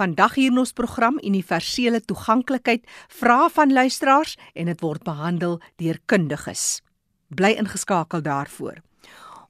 Vandag 0.00 0.38
hier 0.38 0.48
in 0.48 0.56
ons 0.56 0.70
program 0.72 1.18
Universele 1.20 1.98
Toeganklikheid 2.00 2.86
vra 3.18 3.50
van 3.52 3.72
luisteraars 3.72 4.38
en 4.56 4.70
dit 4.70 4.80
word 4.80 5.02
behandel 5.04 5.58
deur 5.76 5.98
kundiges. 6.08 6.80
Bly 7.28 7.50
ingeskakel 7.60 8.24
daarvoor. 8.24 8.78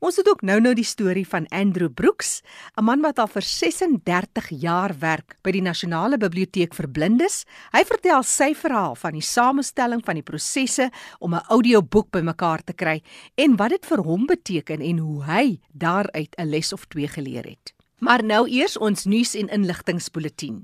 Ons 0.03 0.19
het 0.19 0.27
ook 0.27 0.43
nou-nou 0.43 0.75
die 0.75 0.89
storie 0.89 1.27
van 1.29 1.47
Andrew 1.55 1.93
Brooks, 1.95 2.43
'n 2.75 2.85
man 2.85 3.01
wat 3.01 3.19
al 3.19 3.29
vir 3.29 3.43
36 3.43 4.49
jaar 4.49 4.99
werk 4.99 5.39
by 5.43 5.53
die 5.53 5.63
Nasionale 5.63 6.19
Biblioteek 6.19 6.75
vir 6.75 6.89
Blindes. 6.89 7.45
Hy 7.73 7.85
vertel 7.85 8.23
sy 8.23 8.55
verhaal 8.55 8.97
van 8.97 9.13
die 9.13 9.23
samestelling 9.23 10.03
van 10.05 10.15
die 10.15 10.27
prosesse 10.27 10.91
om 11.21 11.35
'n 11.35 11.47
audioboek 11.49 12.11
bymekaar 12.11 12.65
te 12.65 12.73
kry 12.73 13.03
en 13.37 13.57
wat 13.57 13.71
dit 13.71 13.87
vir 13.87 14.03
hom 14.03 14.27
beteken 14.27 14.81
en 14.81 14.99
hoe 14.99 15.25
hy 15.25 15.61
daaruit 15.73 16.35
'n 16.39 16.51
les 16.51 16.73
of 16.73 16.87
twee 16.87 17.07
geleer 17.07 17.45
het. 17.45 17.80
Maar 18.01 18.25
nou 18.25 18.47
eers 18.49 18.79
ons 18.81 19.05
nuus 19.05 19.35
en 19.37 19.49
inligtingspulsatie. 19.53 20.55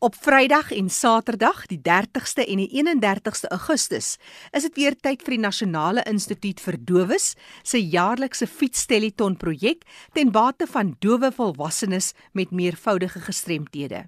Op 0.00 0.14
Vrydag 0.16 0.70
en 0.72 0.90
Saterdag, 0.90 1.66
die 1.68 1.80
30ste 1.84 2.44
en 2.44 2.60
die 2.60 2.68
31ste 2.72 3.48
Augustus, 3.52 4.14
is 4.56 4.64
dit 4.64 4.76
weer 4.76 4.96
tyd 4.96 5.24
vir 5.24 5.34
die 5.36 5.42
Nasionale 5.42 6.04
Instituut 6.08 6.60
vir 6.64 6.78
Dowes 6.80 7.34
se 7.62 7.80
jaarlikse 7.80 8.48
fietstelliton 8.48 9.36
projek 9.40 9.84
ten 10.16 10.32
bate 10.32 10.68
van 10.68 10.94
dowe 11.04 11.32
volwassenes 11.36 12.12
met 12.32 12.52
meervoudige 12.52 13.20
gestremthede. 13.24 14.06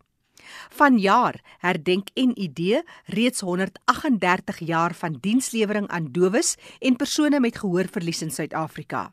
Vanjaar 0.72 1.40
herdenk 1.60 2.08
NID 2.16 2.82
reeds 3.12 3.40
138 3.40 4.58
jaar 4.58 4.94
van 4.94 5.20
dienslewering 5.20 5.88
aan 5.88 6.08
dowes 6.12 6.56
en 6.80 6.96
persone 6.96 7.40
met 7.40 7.58
gehoorverlies 7.64 8.22
in 8.22 8.30
Suid-Afrika. 8.30 9.10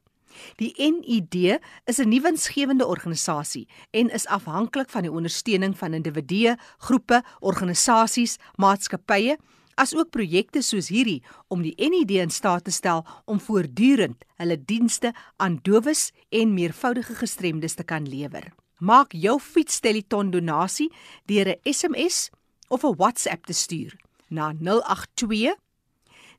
Die 0.55 0.73
NID 0.77 1.59
is 1.85 1.99
'n 1.99 2.09
nuwensgewende 2.09 2.85
organisasie 2.85 3.67
en 3.91 4.09
is 4.09 4.27
afhanklik 4.27 4.89
van 4.89 5.01
die 5.01 5.11
ondersteuning 5.11 5.77
van 5.77 5.93
individue, 5.93 6.57
groepe, 6.77 7.23
organisasies, 7.39 8.37
maatskappye, 8.55 9.37
asook 9.79 10.09
projekte 10.09 10.61
soos 10.61 10.89
hierdie 10.91 11.23
om 11.47 11.61
die 11.63 11.75
NID 11.77 12.11
in 12.11 12.29
staat 12.29 12.63
te 12.67 12.71
stel 12.71 13.05
om 13.25 13.39
voortdurend 13.39 14.25
hulle 14.41 14.65
dienste 14.65 15.13
aan 15.37 15.59
dowes 15.63 16.11
en 16.29 16.53
meervoudige 16.53 17.15
gestremdes 17.15 17.73
te 17.79 17.83
kan 17.83 18.07
lewer. 18.07 18.53
Maak 18.79 19.11
jou 19.11 19.39
fietstelliton 19.39 20.31
donasie 20.31 20.91
deur 21.25 21.47
'n 21.47 21.59
SMS 21.63 22.29
of 22.67 22.83
'n 22.83 22.95
WhatsApp 22.95 23.45
te 23.45 23.53
stuur 23.53 23.95
na 24.29 24.53
082 24.53 25.55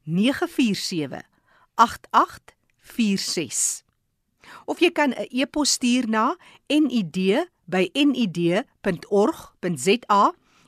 947 0.05 1.23
8846 1.75 3.90
of 4.65 4.81
jy 4.81 4.91
kan 4.91 5.11
'n 5.11 5.27
e-pos 5.31 5.71
stuur 5.71 6.09
na 6.09 6.37
nid@nid.org.za 6.67 7.45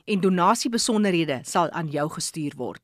en 0.05 0.19
donasiebesonderhede 0.19 1.39
sal 1.43 1.69
aan 1.69 1.87
jou 1.87 2.09
gestuur 2.09 2.53
word. 2.55 2.81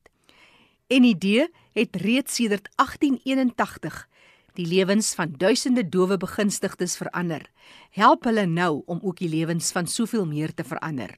NID 0.88 1.48
het 1.72 1.96
reeds 1.96 2.34
sedert 2.34 2.68
1881 2.76 4.08
die 4.54 4.66
lewens 4.66 5.14
van 5.14 5.34
duisende 5.38 5.88
dowe 5.88 6.16
begunstigdes 6.16 6.96
verander. 6.96 7.50
Help 7.90 8.24
hulle 8.24 8.46
nou 8.46 8.82
om 8.86 8.98
ook 9.02 9.18
die 9.22 9.28
lewens 9.28 9.70
van 9.72 9.86
soveel 9.86 10.26
meer 10.26 10.54
te 10.54 10.64
verander. 10.64 11.14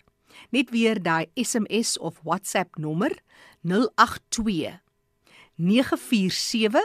Net 0.50 0.70
weer 0.70 1.02
daai 1.02 1.26
SMS 1.34 1.98
of 1.98 2.20
WhatsApp 2.22 2.76
nommer 2.76 3.16
082 3.62 4.80
947 5.56 6.80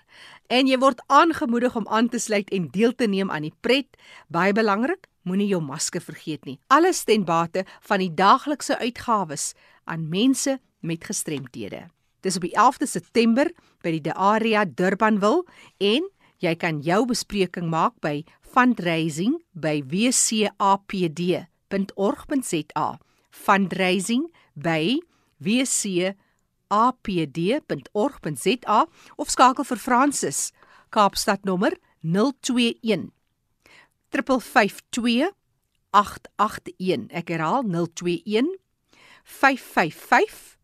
En 0.50 0.66
jy 0.66 0.80
word 0.82 1.04
aangemoedig 1.14 1.76
om 1.78 1.86
aan 1.88 2.10
te 2.10 2.18
sluit 2.18 2.50
en 2.50 2.66
deel 2.74 2.96
te 2.98 3.06
neem 3.06 3.30
aan 3.30 3.46
die 3.46 3.54
pret. 3.62 3.94
Baie 4.34 4.56
belangrik, 4.58 5.06
Moenie 5.28 5.48
jou 5.52 5.62
masker 5.62 6.02
vergeet 6.02 6.46
nie. 6.46 6.60
Alles 6.68 7.04
ten 7.04 7.26
bate 7.26 7.66
van 7.88 8.00
die 8.00 8.14
daaglikse 8.14 8.78
uitgawes 8.80 9.54
aan 9.86 10.10
mense 10.10 10.60
met 10.80 11.04
gestremthede. 11.04 11.90
Dis 12.24 12.36
op 12.36 12.42
die 12.44 12.56
11de 12.56 12.88
September 12.88 13.52
by 13.84 13.92
die 13.96 14.02
De 14.04 14.14
Area 14.14 14.66
Durbanville 14.66 15.44
en 15.78 16.04
jy 16.44 16.56
kan 16.60 16.82
jou 16.84 17.06
bespreking 17.08 17.70
maak 17.72 17.94
by 18.04 18.24
fundraising 18.54 19.44
by 19.52 19.84
wcapd.org.za. 19.88 21.40
Fundraising 23.30 24.34
by 24.56 25.00
wcapd.org.za 25.40 26.00
of 29.16 29.30
skakel 29.30 29.64
vir 29.64 29.78
Francis 29.78 30.52
Kaapstad 30.90 31.46
nommer 31.46 31.78
021 32.02 33.19
552 34.10 35.32
881. 35.90 37.10
Ek 37.10 37.28
herhaal 37.34 37.64
021 37.64 38.58
555 39.24 40.58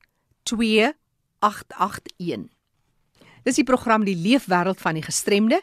2881. 0.43 2.49
Dis 3.45 3.55
die 3.55 3.63
program 3.63 4.05
Die 4.05 4.17
Leefwêreld 4.17 4.81
van 4.81 4.93
die 4.97 5.05
Gestremde 5.05 5.61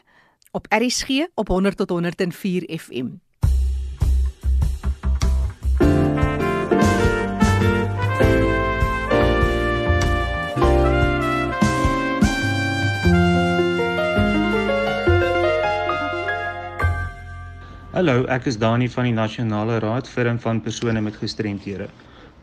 op 0.51 0.67
RSG 0.71 1.27
op 1.35 1.47
100 1.47 1.77
tot 1.77 1.89
104 1.89 2.79
FM. 2.79 3.07
Hallo, 18.03 18.27
ek 18.27 18.51
is 18.51 18.57
Dani 18.59 18.89
van 18.91 19.07
die 19.07 19.15
Nasionale 19.15 19.77
Raad 19.79 20.03
vir 20.11 20.27
en 20.27 20.35
van 20.43 20.59
persone 20.59 20.99
met 20.99 21.15
gestremthede. 21.15 21.87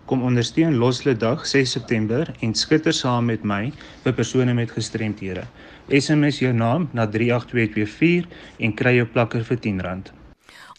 Kom 0.09 0.25
ondersteun 0.25 0.81
Loslede 0.81 1.21
Dag 1.21 1.45
6 1.45 1.77
September 1.77 2.33
en 2.41 2.57
skitter 2.57 2.97
saam 2.97 3.29
met 3.29 3.45
my 3.45 3.69
vir 4.07 4.15
persone 4.17 4.57
met 4.57 4.73
gestremthede. 4.73 5.45
SMS 5.93 6.41
jou 6.41 6.57
naam 6.57 6.89
na 6.97 7.05
38224 7.05 8.25
en 8.57 8.73
kry 8.81 8.97
jou 9.03 9.09
plakker 9.13 9.45
vir 9.51 9.61
R10. 9.61 10.09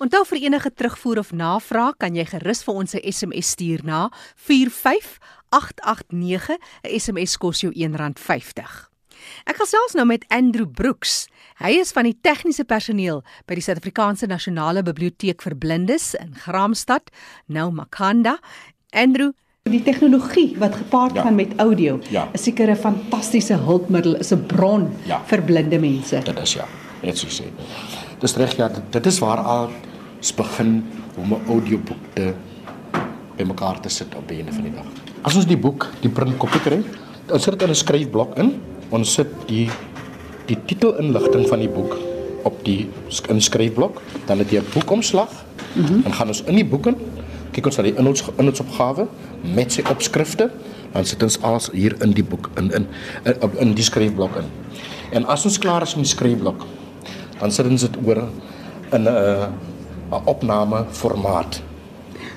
Onthou 0.01 0.25
vir 0.33 0.49
enige 0.49 0.73
terugvoer 0.73 1.21
of 1.21 1.29
navraag 1.29 2.01
kan 2.01 2.17
jy 2.17 2.25
gerus 2.33 2.65
vir 2.65 2.73
ons 2.73 2.89
'n 2.95 3.05
SMS 3.05 3.53
stuur 3.53 3.85
na 3.85 4.09
45889. 4.49 6.57
'n 6.57 6.89
SMS 6.97 7.37
kos 7.37 7.61
jou 7.61 7.69
R1.50. 7.69 8.90
Ek 9.45 9.55
gesels 9.57 9.93
nou 9.93 10.05
met 10.05 10.25
Andrew 10.29 10.67
Brooks. 10.67 11.27
Hy 11.59 11.71
is 11.79 11.91
van 11.91 12.03
die 12.03 12.17
tegniese 12.21 12.63
personeel 12.63 13.23
by 13.47 13.53
die 13.55 13.61
Suid-Afrikaanse 13.61 14.27
Nasionale 14.27 14.83
Biblioteek 14.83 15.41
vir 15.41 15.55
Blindes 15.55 16.13
in 16.15 16.33
Graamsstad, 16.35 17.09
nou 17.47 17.71
Makanda. 17.71 18.37
Andrew, 18.91 19.31
Die 19.69 19.83
tegnologie 19.83 20.55
wat 20.57 20.73
gepaard 20.75 21.13
Ja. 21.15 21.21
gaan 21.21 21.35
met 21.35 21.53
audio 21.59 21.99
Ja. 22.09 22.29
is 22.33 22.43
seker 22.43 22.67
'n 22.69 22.75
fantastiese 22.75 23.53
hulpmiddel, 23.53 24.15
is 24.15 24.31
'n 24.33 24.45
bron 24.47 24.89
Ja. 25.05 25.21
vir 25.27 25.41
blinde 25.41 25.79
mense. 25.79 26.19
Dit 26.23 26.39
is 26.39 26.53
ja, 26.53 26.65
net 27.03 27.17
so 27.17 27.27
sê. 27.27 27.45
Dis 28.19 28.35
reg 28.35 28.55
ja, 28.57 28.67
dit, 28.69 28.81
dit 28.91 29.05
is 29.05 29.19
waar 29.19 29.37
al 29.37 29.69
s 30.19 30.31
begin 30.33 30.83
om 31.17 31.33
'n 31.33 31.41
audioboek 31.47 31.97
te 32.15 32.33
bymekaar 33.37 33.79
te 33.79 33.89
sit 33.89 34.15
op 34.15 34.27
die 34.27 34.37
einde 34.41 34.53
van 34.53 34.63
die 34.63 34.73
dag. 34.73 34.85
As 35.23 35.35
ons 35.35 35.45
die 35.45 35.57
boek, 35.57 35.87
die 36.01 36.09
printkopie 36.09 36.61
kry, 36.61 36.83
ons 37.31 37.43
sit 37.43 37.53
dit 37.53 37.61
in 37.61 37.69
'n 37.69 37.75
skryfblok 37.75 38.37
in. 38.37 38.61
Ons 38.91 39.13
sit 39.17 39.31
die 39.47 39.69
die 40.49 40.57
titelinligting 40.67 41.45
van 41.47 41.61
die 41.63 41.69
boek 41.71 41.93
op 42.43 42.57
die 42.65 42.89
sk- 43.07 43.29
in 43.29 43.37
die 43.39 43.45
skryfblok, 43.45 44.01
dan 44.27 44.41
het 44.41 44.51
jy 44.51 44.59
'n 44.59 44.65
boekomslag. 44.73 45.29
Mm 45.75 45.85
-hmm. 45.85 46.01
Dan 46.03 46.13
gaan 46.13 46.27
ons 46.27 46.43
in 46.43 46.55
die 46.55 46.65
boek 46.65 46.87
in, 46.87 46.95
kyk 47.51 47.65
ons 47.65 47.77
na 47.77 47.83
die 47.83 47.95
inhouds 47.95 48.23
inhoudsopgawe 48.37 49.07
met 49.55 49.71
sy 49.71 49.83
opskrifte, 49.89 50.51
dan 50.91 51.05
sit 51.05 51.23
ons 51.23 51.41
alles 51.41 51.69
hier 51.73 51.95
in 52.01 52.11
die 52.11 52.23
boek 52.23 52.49
in 52.57 52.71
in 52.71 52.87
in, 53.23 53.51
in 53.59 53.73
die 53.73 53.83
skryfblok 53.83 54.35
in. 54.35 54.45
En 55.11 55.25
as 55.25 55.45
ons 55.45 55.57
klaar 55.57 55.81
is 55.81 55.95
met 55.95 56.03
die 56.03 56.13
skryfblok, 56.13 56.65
dan 57.39 57.51
sit 57.51 57.65
ons 57.65 57.81
dit 57.81 57.97
oor 58.05 58.27
in 58.91 59.03
'n 59.03 59.07
'n 60.11 60.21
opname 60.25 60.85
formaat. 60.91 61.61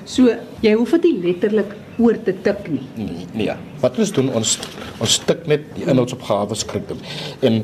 So 0.05 0.29
jy 0.61 0.73
hoef 0.73 0.91
dit 0.91 1.23
letterlik 1.23 1.75
oor 1.97 2.17
te 2.23 2.33
tik 2.41 2.67
nie. 2.71 2.83
Nee, 2.95 3.27
nee. 3.33 3.55
Wat 3.81 3.99
ons 3.99 4.11
doen, 4.11 4.31
ons 4.33 4.59
ons 4.99 5.13
stik 5.19 5.45
net 5.47 5.67
die 5.75 5.85
inhoudsopgawe 5.85 6.55
in. 6.55 7.01
En 7.41 7.63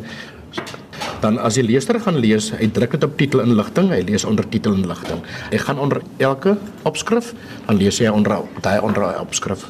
dan 1.22 1.38
as 1.40 1.58
die 1.60 1.64
leser 1.64 2.00
gaan 2.02 2.18
lees, 2.20 2.50
hy 2.58 2.68
druk 2.74 2.96
dit 2.98 3.04
op 3.06 3.14
titelinligting, 3.18 3.92
hy 3.94 4.02
lees 4.08 4.26
onder 4.28 4.48
titelinligting. 4.50 5.22
Hy 5.52 5.60
gaan 5.62 5.80
onder 5.80 6.02
elke 6.18 6.58
opskrif, 6.84 7.34
dan 7.68 7.78
lees 7.78 8.02
hy 8.02 8.10
onder 8.12 8.42
daai 8.62 8.80
onder 8.82 9.06
opskrif. 9.22 9.68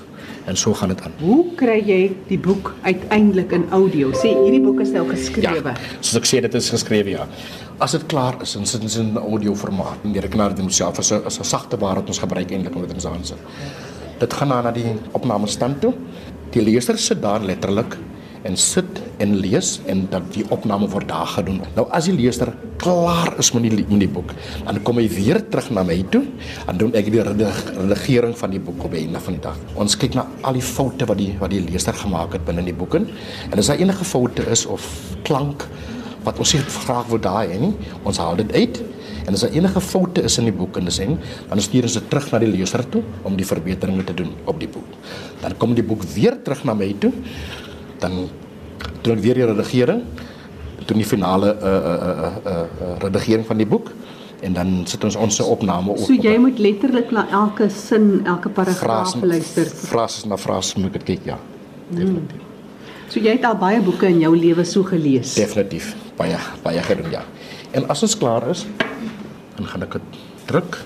En 0.49 0.57
so 0.57 0.73
gaan 0.73 0.89
dit 0.89 1.01
aan. 1.05 1.13
Hoe 1.21 1.43
kry 1.55 1.77
jy 1.85 1.99
die 2.27 2.39
boek 2.41 2.71
uiteindelik 2.81 3.51
in 3.53 3.67
audio? 3.69 4.09
Sê 4.17 4.31
hierdie 4.33 4.61
boek 4.63 4.81
is 4.81 4.89
nou 4.95 5.03
geskrewe. 5.11 5.75
soos 5.99 6.17
ek 6.17 6.25
sê 6.25 6.41
dit 6.41 6.55
is 6.57 6.69
geskrewe 6.73 7.13
ja. 7.13 7.27
As 7.81 7.93
dit 7.93 8.05
klaar 8.09 8.39
is, 8.41 8.55
dan 8.57 8.65
sit 8.65 8.81
in 8.81 9.13
'n 9.13 9.17
audio 9.17 9.53
formaat. 9.55 10.01
Die 10.03 10.21
rekenaar 10.21 10.55
doen 10.55 10.71
self 10.71 10.99
as 10.99 11.11
'n 11.11 11.21
as 11.25 11.39
'n 11.39 11.43
sagte 11.43 11.77
ware 11.77 11.99
wat 11.99 12.07
ons 12.07 12.19
gebruik 12.19 12.51
eintlik 12.51 12.75
om 12.75 12.81
dit 12.81 12.93
ons 12.93 13.05
aan 13.05 13.25
sit. 13.25 13.37
Dit 14.21 14.33
gaan 14.37 14.53
dan 14.53 14.67
na 14.67 14.71
die 14.75 14.93
opnamestand 15.17 15.81
toe. 15.81 15.95
Die 16.53 16.61
leser 16.61 16.99
sit 17.01 17.21
daar 17.23 17.41
letterlik 17.41 17.95
en 18.45 18.57
sit 18.57 18.99
en 19.21 19.35
lees 19.37 19.75
en 19.89 20.07
dat 20.09 20.25
die 20.33 20.43
opname 20.53 20.87
word 20.89 21.07
daar 21.09 21.29
gedoen. 21.29 21.61
Nou 21.75 21.85
as 21.93 22.07
die 22.09 22.15
leser 22.17 22.51
klaar 22.81 23.35
is 23.41 23.51
met 23.53 23.67
die 23.67 23.83
met 23.85 24.01
die 24.01 24.09
boek, 24.09 24.33
dan 24.65 24.79
kom 24.85 24.97
hy 24.97 25.05
weer 25.13 25.41
terug 25.49 25.69
na 25.73 25.83
my 25.85 25.99
toe 26.13 26.23
en 26.65 26.77
doen 26.81 26.93
ek 26.97 27.11
die 27.13 27.21
redig- 27.21 27.63
redigering 27.77 28.33
van 28.37 28.53
die 28.53 28.61
boek 28.61 28.87
op 28.89 28.97
einde 28.97 29.21
van 29.21 29.37
die 29.37 29.43
dag. 29.45 29.57
Ons 29.77 29.97
kyk 29.97 30.17
na 30.17 30.25
al 30.41 30.57
die 30.57 30.65
foute 30.65 31.05
wat 31.09 31.21
die 31.21 31.35
wat 31.41 31.53
die 31.53 31.61
leser 31.61 31.93
gemaak 31.93 32.33
het 32.37 32.45
binne 32.45 32.65
die 32.65 32.77
boek 32.77 32.97
in. 32.97 33.09
En 33.51 33.61
as 33.61 33.69
daar 33.69 33.81
enige 33.81 34.05
foute 34.05 34.45
is 34.49 34.65
of 34.65 34.85
klank 35.23 35.67
wat 36.25 36.37
ons 36.37 36.53
nie 36.53 36.61
graag 36.61 37.07
wil 37.09 37.21
daai 37.21 37.49
hê 37.49 37.59
nie, 37.61 37.73
ons 38.05 38.17
haal 38.21 38.37
dit 38.37 38.51
uit. 38.53 38.81
En 39.25 39.33
as 39.33 39.45
daar 39.45 39.53
enige 39.55 39.81
foute 39.81 40.23
is 40.27 40.37
in 40.41 40.49
die 40.49 40.55
boek 40.55 40.77
in 40.77 40.89
die 40.89 40.93
sin, 40.93 41.17
dan 41.49 41.61
stuur 41.61 41.87
ons 41.89 41.97
dit 41.99 42.09
terug 42.09 42.31
na 42.31 42.39
die 42.43 42.51
leser 42.51 42.83
toe 42.89 43.03
om 43.27 43.35
die 43.37 43.45
verbeteringe 43.45 44.03
te 44.03 44.15
doen 44.17 44.33
op 44.45 44.59
die 44.59 44.69
boek. 44.71 44.97
Dan 45.41 45.57
kom 45.57 45.75
die 45.77 45.85
boek 45.85 46.03
weer 46.15 46.39
terug 46.43 46.63
na 46.67 46.73
my 46.77 46.89
toe. 46.99 47.13
Dan 48.01 48.27
doen 49.01 49.17
ek 49.17 49.23
weer 49.23 49.41
die 49.41 49.49
redigering, 49.49 50.03
doen 50.89 51.01
die 51.01 51.07
finale 51.07 51.53
uh 51.53 51.71
uh 51.71 51.97
uh, 51.97 52.31
uh, 52.45 52.55
uh 52.55 52.95
redigering 53.03 53.45
van 53.45 53.61
die 53.61 53.69
boek 53.69 53.91
en 54.41 54.53
dan 54.53 54.69
sit 54.89 55.03
ons 55.05 55.15
ons 55.15 55.39
opname 55.45 55.93
op. 55.93 56.01
So 56.01 56.17
jy 56.17 56.33
moet 56.41 56.59
letterlik 56.61 57.11
na 57.13 57.27
elke 57.29 57.69
sin, 57.69 58.23
elke 58.25 58.49
paragraaf 58.49 59.11
frase 59.11 59.25
luister. 59.25 59.69
frase 59.69 60.29
na 60.29 60.37
frase 60.37 60.81
moet 60.81 60.97
ek 60.97 61.05
kyk 61.11 61.27
ja. 61.29 61.37
Definitief. 61.91 62.47
So 63.11 63.19
jy 63.19 63.35
het 63.35 63.45
al 63.45 63.57
baie 63.59 63.81
boeke 63.83 64.09
in 64.09 64.21
jou 64.23 64.31
lewe 64.37 64.65
so 64.65 64.87
gelees. 64.87 65.35
Definitief. 65.37 65.91
Baie 66.17 66.39
baie 66.63 66.81
gedoen 66.85 67.13
ja. 67.13 67.21
En 67.77 67.85
as 67.93 68.01
ons 68.07 68.17
klaar 68.17 68.49
is, 68.51 68.65
dan 69.61 69.69
gaan 69.69 69.83
ek 69.85 69.97
dit 69.97 70.19
druk. 70.49 70.77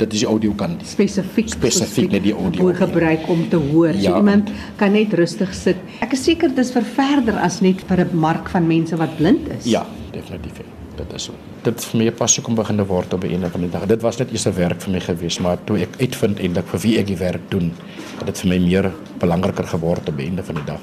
Dit 0.00 0.12
is 0.16 0.22
die 0.24 0.28
audio 0.28 0.52
kant. 0.56 0.82
spesifiek 0.88 1.48
Spesifiek 1.52 2.10
net 2.14 2.22
die 2.24 2.34
audio. 2.34 2.72
gebruik 2.74 3.28
om 3.28 3.46
te 3.48 3.56
hoor. 3.56 3.92
So 3.94 4.00
Ja. 4.00 4.16
iemand 4.16 4.50
kan 4.76 4.92
net 4.92 5.12
rustig 5.14 5.54
sit. 5.54 5.76
Ek 6.00 6.12
is 6.12 6.24
seker 6.24 6.54
dis 6.54 6.70
vir 6.72 6.82
verder 6.82 7.38
as 7.38 7.60
net 7.60 7.80
vir 7.86 8.00
'n 8.04 8.16
mark 8.16 8.48
van 8.48 8.66
mense 8.66 8.96
wat 8.96 9.16
blind 9.16 9.48
is. 9.58 9.64
Ja, 9.64 9.86
definitief. 10.12 10.60
Dit 10.96 11.12
is 11.14 11.22
so. 11.24 11.32
Dit 11.62 11.74
het 11.74 11.84
vir 11.84 11.98
my 11.98 12.06
'n 12.06 12.14
passie 12.14 12.42
kom 12.42 12.54
begin 12.54 12.84
word 12.84 13.14
op 13.14 13.24
'n 13.24 13.30
einde 13.32 13.50
van 13.50 13.60
die 13.60 13.70
dag. 13.70 13.86
Dit 13.86 14.02
was 14.02 14.18
net 14.18 14.30
eers 14.30 14.46
'n 14.46 14.54
werk 14.54 14.80
vir 14.80 14.92
my 14.92 15.00
gewees, 15.00 15.38
maar 15.40 15.58
toe 15.64 15.78
ek 15.78 15.96
uitvind 16.00 16.38
eintlik 16.38 16.66
vir 16.66 16.80
wie 16.80 16.98
ek 16.98 17.06
die 17.06 17.16
werk 17.16 17.50
doen, 17.50 17.72
het 18.18 18.26
dit 18.26 18.38
vir 18.40 18.48
my 18.48 18.58
meer 18.58 18.92
belangriker 19.18 19.64
geword 19.66 20.08
op 20.08 20.16
die 20.16 20.26
einde 20.26 20.42
van 20.42 20.54
die 20.54 20.64
dag. 20.64 20.80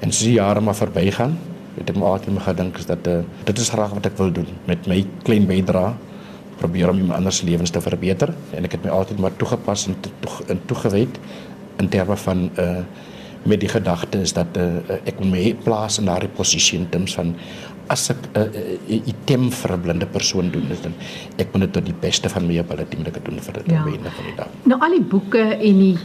En 0.00 0.12
soos 0.12 0.24
die 0.24 0.34
jare 0.34 0.60
maar 0.60 0.74
verbygaan, 0.74 1.36
het 1.78 1.90
ek 1.90 1.96
my 1.96 2.02
altyd 2.04 2.34
maar 2.34 2.42
gedink 2.54 2.78
is 2.78 2.86
dat 2.86 3.06
uh, 3.06 3.18
dit 3.44 3.58
is 3.58 3.68
graag 3.70 3.92
wat 3.94 4.06
ek 4.06 4.16
wil 4.18 4.32
doen 4.32 4.46
met 4.66 4.86
my 4.86 5.04
klein 5.22 5.46
bydrae 5.46 5.92
probeer 6.58 6.90
om 6.90 6.96
iemand 6.96 7.16
anders 7.18 7.36
se 7.36 7.46
lewens 7.46 7.70
te 7.70 7.80
verbeter 7.80 8.34
en 8.54 8.64
ek 8.64 8.72
het 8.72 8.84
my 8.84 8.90
altyd 8.90 9.18
maar 9.18 9.36
toegepas 9.36 9.86
en 9.86 9.96
toe 10.00 10.32
toegewyd 10.66 11.18
in 11.78 11.88
terme 11.88 12.16
van 12.16 12.50
uh 12.58 12.82
met 13.42 13.58
die 13.60 13.68
gedagte 13.68 14.20
is 14.22 14.32
dat 14.32 14.54
uh, 14.56 14.68
ek 15.02 15.18
my 15.26 15.54
plaas 15.64 15.98
in 15.98 16.06
daardie 16.06 16.30
posisie 16.30 16.78
in 16.78 16.84
terms 16.92 17.14
van 17.18 17.34
as 17.90 18.04
ek 18.12 18.20
'n 18.22 18.38
uh, 18.38 18.42
uh, 18.86 19.08
item 19.12 19.50
vir 19.50 19.72
'n 19.72 19.80
blinde 19.82 20.06
persoon 20.06 20.50
doen 20.50 20.70
is 20.70 20.80
dan 20.80 20.94
ek 21.36 21.48
moet 21.52 21.60
dit 21.66 21.72
tot 21.72 21.84
die 21.86 21.98
beste 22.00 22.28
van 22.28 22.46
my 22.46 22.58
ability 22.58 22.96
moet 22.96 23.06
ek 23.10 23.14
dit 23.14 23.24
doen 23.24 23.40
vir 23.40 23.52
dit 23.52 23.66
Ja. 23.66 23.82
einde 23.84 24.10
van 24.10 24.24
die 24.24 24.36
dag. 24.36 24.48
Nou 24.62 24.78
al 24.80 24.90
die 24.90 25.02
boeke 25.02 25.42
en 25.58 25.78
die 25.78 25.98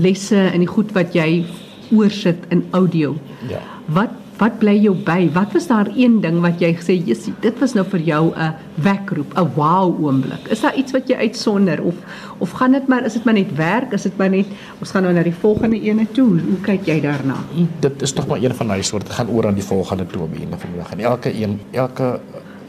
lesse 0.00 0.36
en 0.52 0.58
die 0.58 0.68
goed 0.76 0.92
wat 0.92 1.12
jy 1.12 1.44
oorsit 1.92 2.38
in 2.48 2.64
audio. 2.70 3.16
Ja. 3.48 3.60
Wat 3.86 4.10
wat 4.40 4.58
bly 4.60 4.74
jou 4.84 4.94
by? 5.06 5.28
Wat 5.32 5.52
was 5.56 5.66
daar 5.70 5.88
een 5.96 6.20
ding 6.20 6.40
wat 6.44 6.60
jy 6.60 6.74
gesê, 6.76 6.96
"Jessie, 7.04 7.32
dit 7.40 7.58
was 7.58 7.74
nou 7.74 7.84
vir 7.86 8.00
jou 8.00 8.32
'n 8.36 8.54
wekroep, 8.74 9.32
'n 9.38 9.50
wow 9.54 10.04
oomblik." 10.04 10.48
Is 10.50 10.60
daar 10.60 10.74
iets 10.74 10.92
wat 10.92 11.08
jy 11.08 11.14
uitsonder 11.16 11.82
of 11.82 11.94
of 12.38 12.50
gaan 12.50 12.72
dit 12.72 12.86
maar 12.86 13.04
is 13.04 13.12
dit 13.12 13.24
maar 13.24 13.34
net 13.34 13.54
werk? 13.54 13.92
Is 13.92 14.02
dit 14.02 14.16
maar 14.16 14.30
net 14.30 14.46
ons 14.80 14.90
gaan 14.90 15.02
nou 15.02 15.14
na 15.14 15.22
die 15.22 15.34
volgende 15.34 15.80
ene 15.80 16.06
toe. 16.12 16.28
Hoe, 16.28 16.40
hoe 16.40 16.60
kyk 16.60 16.86
jy 16.86 17.00
daarna? 17.00 17.34
Dit 17.80 18.02
is 18.02 18.12
tog 18.12 18.26
maar 18.26 18.42
een 18.42 18.54
van 18.54 18.66
daai 18.66 18.82
soort 18.82 19.06
dit 19.06 19.14
gaan 19.14 19.28
oor 19.28 19.46
aan 19.46 19.54
die 19.54 19.64
volgende 19.64 20.06
toe 20.06 20.22
op 20.22 20.32
die 20.32 20.40
einde 20.40 20.58
van 20.58 20.70
die 20.70 20.78
dag. 20.78 20.92
En 20.92 21.00
elke 21.00 21.42
een 21.42 21.60
elke 21.70 22.20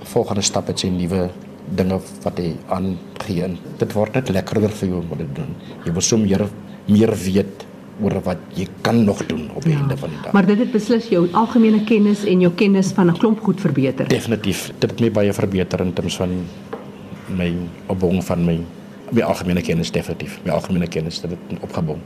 volgende 0.03 0.41
stap 0.41 0.67
het 0.67 0.79
sy 0.79 0.87
nuwe 0.87 1.29
dinge 1.75 1.99
wat 2.23 2.37
hy 2.37 2.55
aangee. 2.67 3.57
Dit 3.77 3.93
word 3.93 4.13
net 4.13 4.29
lekkerder 4.29 4.69
vir 4.69 4.89
jou 4.89 5.01
om 5.01 5.17
dit 5.17 5.35
doen. 5.35 5.55
Jy 5.85 5.91
wil 5.91 6.01
so 6.01 6.17
meer 6.17 6.47
meer 6.87 7.11
weet 7.23 7.65
oor 8.01 8.21
wat 8.23 8.37
jy 8.53 8.67
kan 8.81 9.03
nog 9.03 9.25
doen 9.25 9.49
op 9.53 9.63
die 9.63 9.73
ja, 9.73 9.79
einde 9.79 9.97
van 9.97 10.09
die 10.09 10.21
dag. 10.23 10.33
Maar 10.33 10.45
dit 10.45 10.59
het 10.59 10.71
beslis 10.71 11.09
jou 11.09 11.27
algemene 11.31 11.83
kennis 11.83 12.23
en 12.25 12.41
jou 12.45 12.53
kennis 12.53 12.91
van 12.97 13.09
'n 13.09 13.17
klomp 13.17 13.39
goed 13.43 13.61
verbeter. 13.61 14.07
Definitief. 14.07 14.71
Dit 14.79 14.89
het 14.91 14.99
my 14.99 15.11
baie 15.11 15.33
verbeter 15.33 15.81
in 15.81 15.93
terme 15.93 16.09
van 16.09 16.45
my 17.27 17.53
opbouing 17.87 18.23
van 18.23 18.45
my 18.45 18.59
my 19.11 19.21
algemene 19.21 19.61
kennis 19.61 19.91
definitief. 19.91 20.39
My 20.43 20.51
algemene 20.51 20.87
kennis 20.87 21.21
het 21.21 21.29
dit 21.29 21.59
opgebou. 21.61 21.97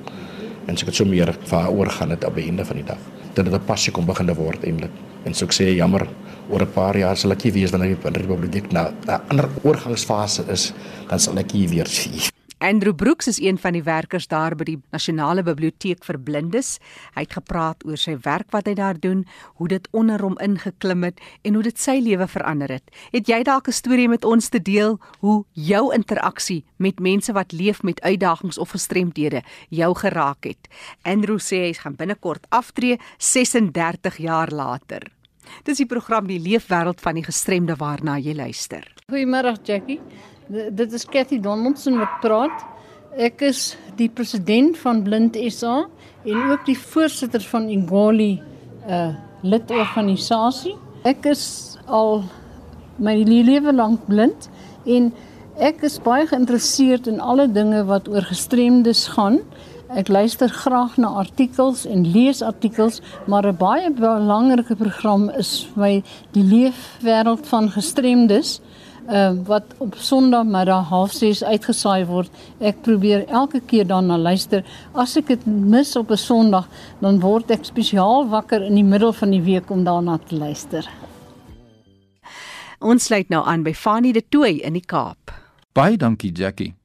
En 0.65 0.77
so 0.77 0.85
ek 0.85 0.91
het 0.91 0.95
so 0.95 1.05
meer 1.05 1.35
waaroor 1.49 1.89
gaan 1.89 2.09
dit 2.09 2.25
op 2.25 2.35
die 2.35 2.45
einde 2.45 2.65
van 2.65 2.75
die 2.75 2.85
dag. 2.85 2.97
Dat 3.33 3.45
dit 3.45 3.53
'n 3.53 3.65
passie 3.65 3.93
kom 3.93 4.05
begin 4.05 4.33
word 4.33 4.63
eintlik. 4.63 4.91
En 5.23 5.33
so 5.33 5.45
ek 5.45 5.53
sê 5.53 5.75
jammer 5.75 6.07
oor 6.49 6.61
'n 6.61 6.73
paar 6.73 6.97
jaar 6.97 7.17
sal 7.17 7.31
ek 7.31 7.41
hier 7.41 7.53
wees 7.53 7.71
wanneer 7.71 7.97
die 7.97 8.21
Republiek 8.21 8.71
na 8.71 8.91
'n 9.07 9.21
ander 9.29 9.49
oorgangsfase 9.63 10.43
is, 10.47 10.73
dan 11.09 11.19
sal 11.19 11.37
ek 11.37 11.51
hier 11.51 11.69
weer 11.69 11.87
sien. 11.87 12.40
Andrew 12.61 12.93
Brooks 12.95 13.27
is 13.27 13.39
een 13.41 13.57
van 13.57 13.73
die 13.73 13.81
werkers 13.81 14.27
daar 14.29 14.53
by 14.53 14.65
die 14.67 14.75
Nasionale 14.93 15.41
Biblioteek 15.41 16.03
vir 16.05 16.19
Blindes. 16.21 16.75
Hy 17.15 17.23
het 17.23 17.33
gepraat 17.33 17.81
oor 17.89 17.97
sy 17.97 18.13
werk 18.21 18.51
wat 18.53 18.67
hy 18.69 18.75
daar 18.77 18.99
doen, 19.01 19.23
hoe 19.57 19.69
dit 19.71 19.87
onder 19.97 20.21
hom 20.21 20.35
ingeklim 20.37 21.01
het 21.07 21.17
en 21.41 21.57
hoe 21.57 21.63
dit 21.65 21.79
sy 21.81 21.95
lewe 22.05 22.27
verander 22.29 22.69
het. 22.69 22.91
Het 23.15 23.31
jy 23.33 23.39
dalk 23.49 23.67
'n 23.67 23.73
storie 23.73 24.07
met 24.07 24.25
ons 24.25 24.49
te 24.49 24.61
deel 24.61 24.99
hoe 25.25 25.43
jou 25.53 25.93
interaksie 25.93 26.63
met 26.77 26.99
mense 26.99 27.33
wat 27.33 27.51
leef 27.51 27.81
met 27.81 28.01
uitdagings 28.01 28.57
of 28.57 28.69
gestremdhede 28.69 29.41
jou 29.69 29.95
geraak 29.95 30.43
het? 30.43 30.69
Andrew 31.01 31.39
sê 31.39 31.65
hy 31.65 31.73
gaan 31.73 31.95
binnekort 31.95 32.45
aftree 32.49 32.99
36 33.17 34.17
jaar 34.17 34.51
later. 34.51 35.01
Dis 35.63 35.77
die 35.77 35.85
program 35.87 36.27
Die 36.27 36.39
Leefwêreld 36.39 37.01
van 37.01 37.15
die 37.15 37.23
Gestremde 37.23 37.75
waarna 37.75 38.19
jy 38.19 38.35
luister. 38.35 38.85
Goeiemôre 39.09 39.57
Jackie. 39.63 39.99
Dit 40.49 40.93
is 40.93 41.05
Cathy 41.05 41.39
Donaldson 41.39 41.97
wat 42.01 42.19
praat. 42.21 42.63
Ek 43.19 43.41
is 43.45 43.75
die 43.99 44.09
president 44.09 44.77
van 44.81 45.03
Blind 45.03 45.37
SA 45.51 45.85
en 46.25 46.39
ook 46.51 46.65
die 46.65 46.77
voorsitter 46.77 47.43
van 47.51 47.69
Ingoli 47.69 48.41
uh 48.87 49.11
lidorganisasie. 49.41 50.75
Ek 51.01 51.25
is 51.25 51.79
al 51.89 52.19
my 53.01 53.15
lewe 53.25 53.73
lank 53.73 54.03
blind 54.05 54.51
en 54.85 55.07
ek 55.57 55.81
is 55.87 55.95
baie 55.97 56.27
geïnteresseerd 56.29 57.09
in 57.09 57.17
alle 57.17 57.47
dinge 57.49 57.81
wat 57.89 58.05
oor 58.09 58.21
gestremdes 58.29 59.07
gaan. 59.15 59.39
Ek 59.97 60.11
luister 60.13 60.49
graag 60.53 60.99
na 61.01 61.09
artikels 61.23 61.87
en 61.89 62.05
lees 62.05 62.43
artikels, 62.45 63.01
maar 63.25 63.47
'n 63.49 63.57
baie 63.57 63.89
belangrike 63.89 64.75
program 64.75 65.29
is 65.29 65.67
my 65.75 66.03
die 66.37 66.45
leefwêreld 66.45 67.47
van 67.49 67.71
gestremdes 67.73 68.59
uh, 69.11 69.31
wat 69.45 69.63
op 69.77 69.95
Sondagmiddag 69.95 70.89
06:30 70.89 71.47
uitgesaai 71.47 72.05
word. 72.05 72.31
Ek 72.59 72.81
probeer 72.81 73.27
elke 73.27 73.61
keer 73.65 73.87
daarna 73.87 74.17
luister. 74.17 74.63
As 74.93 75.17
ek 75.17 75.27
dit 75.27 75.45
mis 75.45 75.95
op 75.95 76.11
'n 76.11 76.17
Sondag, 76.17 76.67
dan 76.99 77.19
word 77.19 77.51
ek 77.51 77.65
spesiaal 77.65 78.27
wakker 78.29 78.61
in 78.63 78.75
die 78.75 78.83
middel 78.83 79.13
van 79.13 79.29
die 79.29 79.41
week 79.41 79.69
om 79.69 79.83
daarna 79.83 80.17
te 80.17 80.35
luister. 80.35 80.87
Ons 82.79 83.03
sluit 83.03 83.29
nou 83.29 83.45
aan 83.45 83.63
by 83.63 83.73
Fanie 83.73 84.13
de 84.13 84.23
Tooi 84.29 84.61
in 84.61 84.73
die 84.73 84.85
Kaap. 84.85 85.31
Baie 85.73 85.97
dankie 85.97 86.31
Jackie. 86.31 86.80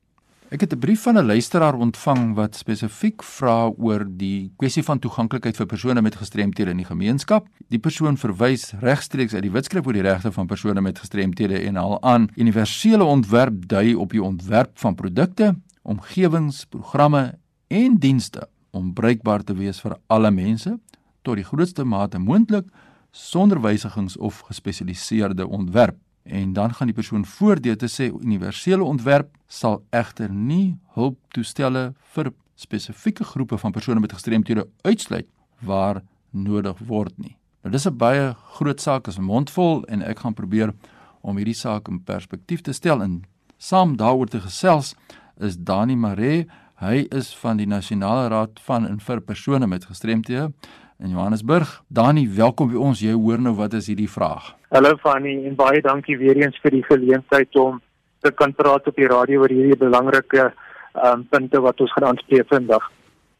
Ek 0.49 0.61
het 0.61 0.73
'n 0.73 0.79
brief 0.79 1.03
van 1.03 1.19
'n 1.19 1.27
luisteraar 1.27 1.75
ontvang 1.75 2.35
wat 2.35 2.57
spesifiek 2.57 3.23
vra 3.23 3.73
oor 3.77 4.07
die 4.09 4.53
kwessie 4.57 4.83
van 4.83 4.99
toeganklikheid 4.99 5.57
vir 5.57 5.67
persone 5.67 6.03
met 6.03 6.15
gestremthede 6.15 6.71
in 6.71 6.77
die 6.77 6.87
gemeenskap. 6.87 7.49
Die 7.69 7.79
persoon 7.79 8.17
verwys 8.17 8.73
regstreeks 8.81 9.35
uit 9.35 9.43
die 9.43 9.51
Wetskrif 9.51 9.87
oor 9.87 9.93
die 9.93 10.03
regte 10.03 10.33
van 10.33 10.47
persone 10.47 10.81
met 10.81 10.99
gestremthede 10.99 11.59
en 11.59 11.75
haal 11.75 12.03
aan 12.03 12.29
universele 12.37 13.05
ontwerp 13.05 13.69
dui 13.69 13.95
op 13.95 14.11
die 14.11 14.23
ontwerp 14.23 14.79
van 14.79 14.95
produkte, 14.95 15.57
omgewings, 15.83 16.65
programme 16.65 17.39
en 17.67 17.99
dienste 17.99 18.49
om 18.71 18.93
bruikbaar 18.93 19.43
te 19.45 19.55
wees 19.55 19.81
vir 19.81 19.99
alle 20.07 20.31
mense 20.31 20.79
tot 21.23 21.35
die 21.35 21.45
grootste 21.45 21.85
mate 21.85 22.19
moontlik 22.19 22.67
sonder 23.11 23.61
wysigings 23.61 24.17
of 24.17 24.41
gespesialiseerde 24.41 25.47
ontwerp. 25.47 25.97
En 26.27 26.53
dan 26.53 26.75
gaan 26.75 26.91
die 26.91 26.97
persoon 26.97 27.25
voordeur 27.25 27.77
te 27.79 27.87
sê 27.87 28.11
universele 28.11 28.85
ontwerp 28.85 29.31
sal 29.47 29.85
egter 29.95 30.33
nie 30.33 30.77
hulptoestelle 30.97 31.93
vir 32.15 32.33
spesifieke 32.59 33.25
groepe 33.25 33.59
van 33.59 33.73
persone 33.73 34.01
met 34.01 34.13
gestremthede 34.13 34.67
uitsluit 34.83 35.29
waar 35.61 36.03
nodig 36.31 36.79
word 36.89 37.15
nie. 37.19 37.37
Nou 37.63 37.73
dis 37.73 37.87
'n 37.87 37.97
baie 37.97 38.35
groot 38.59 38.81
saak, 38.81 39.07
is 39.09 39.19
'n 39.19 39.23
mondvol 39.23 39.85
en 39.85 40.03
ek 40.03 40.19
gaan 40.19 40.35
probeer 40.35 40.75
om 41.21 41.37
hierdie 41.37 41.55
saak 41.55 41.89
in 41.89 42.03
perspektief 42.03 42.61
te 42.61 42.73
stel 42.73 43.03
en 43.03 43.23
saam 43.59 43.97
daaroor 43.97 44.27
te 44.27 44.41
gesels 44.41 44.95
is 45.41 45.57
Dani 45.57 45.97
Maree. 45.97 46.47
Hy 46.77 47.07
is 47.11 47.35
van 47.37 47.57
die 47.57 47.67
Nasionale 47.67 48.29
Raad 48.29 48.61
van 48.61 48.87
en 48.87 49.01
vir 49.01 49.21
persone 49.21 49.67
met 49.67 49.85
gestremthede 49.85 50.53
in 50.99 51.09
Johannesburg. 51.09 51.83
Dani, 51.89 52.27
welkom 52.35 52.71
by 52.73 52.81
ons. 52.81 53.01
Jy 53.05 53.13
hoor 53.13 53.41
nou 53.43 53.55
wat 53.59 53.75
is 53.77 53.89
hierdie 53.91 54.11
vraag? 54.11 54.55
Hallo 54.73 54.97
Fanny 55.03 55.37
en 55.49 55.57
baie 55.59 55.81
dankie 55.85 56.17
weer 56.19 56.39
eens 56.41 56.57
vir 56.63 56.79
die 56.79 56.85
geleentheid 56.87 57.57
om 57.61 57.81
te 58.25 58.33
kan 58.33 58.55
praat 58.57 58.87
op 58.89 58.97
die 58.97 59.09
radio 59.11 59.45
oor 59.45 59.53
hierdie 59.53 59.79
belangrike 59.79 60.49
um, 60.97 61.25
punte 61.31 61.61
wat 61.61 61.81
ons 61.81 61.93
gaan 61.93 62.09
aanspreek 62.13 62.49
vandag. 62.51 62.85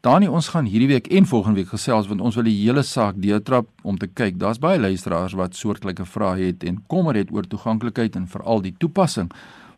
Dani, 0.05 0.29
ons 0.29 0.51
gaan 0.53 0.67
hierdie 0.69 0.91
week 0.91 1.07
en 1.11 1.25
volgende 1.25 1.63
week 1.63 1.73
gesels 1.73 2.07
want 2.07 2.21
ons 2.21 2.37
wil 2.37 2.45
die 2.47 2.59
hele 2.59 2.83
saak 2.85 3.17
deurtrap 3.19 3.69
om 3.83 3.97
te 3.97 4.07
kyk. 4.07 4.37
Daar's 4.39 4.61
baie 4.61 4.79
luisteraars 4.79 5.35
wat 5.35 5.57
soortgelyke 5.57 6.05
vrae 6.05 6.51
het 6.51 6.63
en 6.63 6.83
kommer 6.87 7.17
het 7.17 7.33
oor 7.33 7.47
toeganklikheid 7.49 8.15
en 8.15 8.29
veral 8.29 8.61
die 8.61 8.75
toepassing 8.77 9.31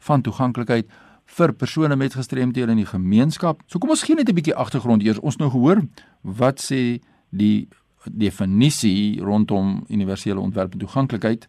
van 0.06 0.22
toeganklikheid 0.22 0.92
vir 1.30 1.54
persone 1.54 1.96
met 1.96 2.18
gestremthede 2.18 2.74
in 2.74 2.82
die 2.82 2.90
gemeenskap. 2.90 3.64
So 3.68 3.80
kom 3.80 3.94
ons 3.96 4.04
gee 4.04 4.16
net 4.16 4.30
'n 4.30 4.36
bietjie 4.36 4.56
agtergrond 4.56 5.04
eers. 5.04 5.20
Ons 5.20 5.38
nou 5.38 5.50
gehoor 5.50 5.82
wat 6.22 6.60
sê 6.60 7.00
die 7.30 7.68
definisie 8.04 9.22
rondom 9.22 9.84
universele 9.90 10.40
ontwerp 10.40 10.74
en 10.74 10.80
toeganklikheid. 10.80 11.48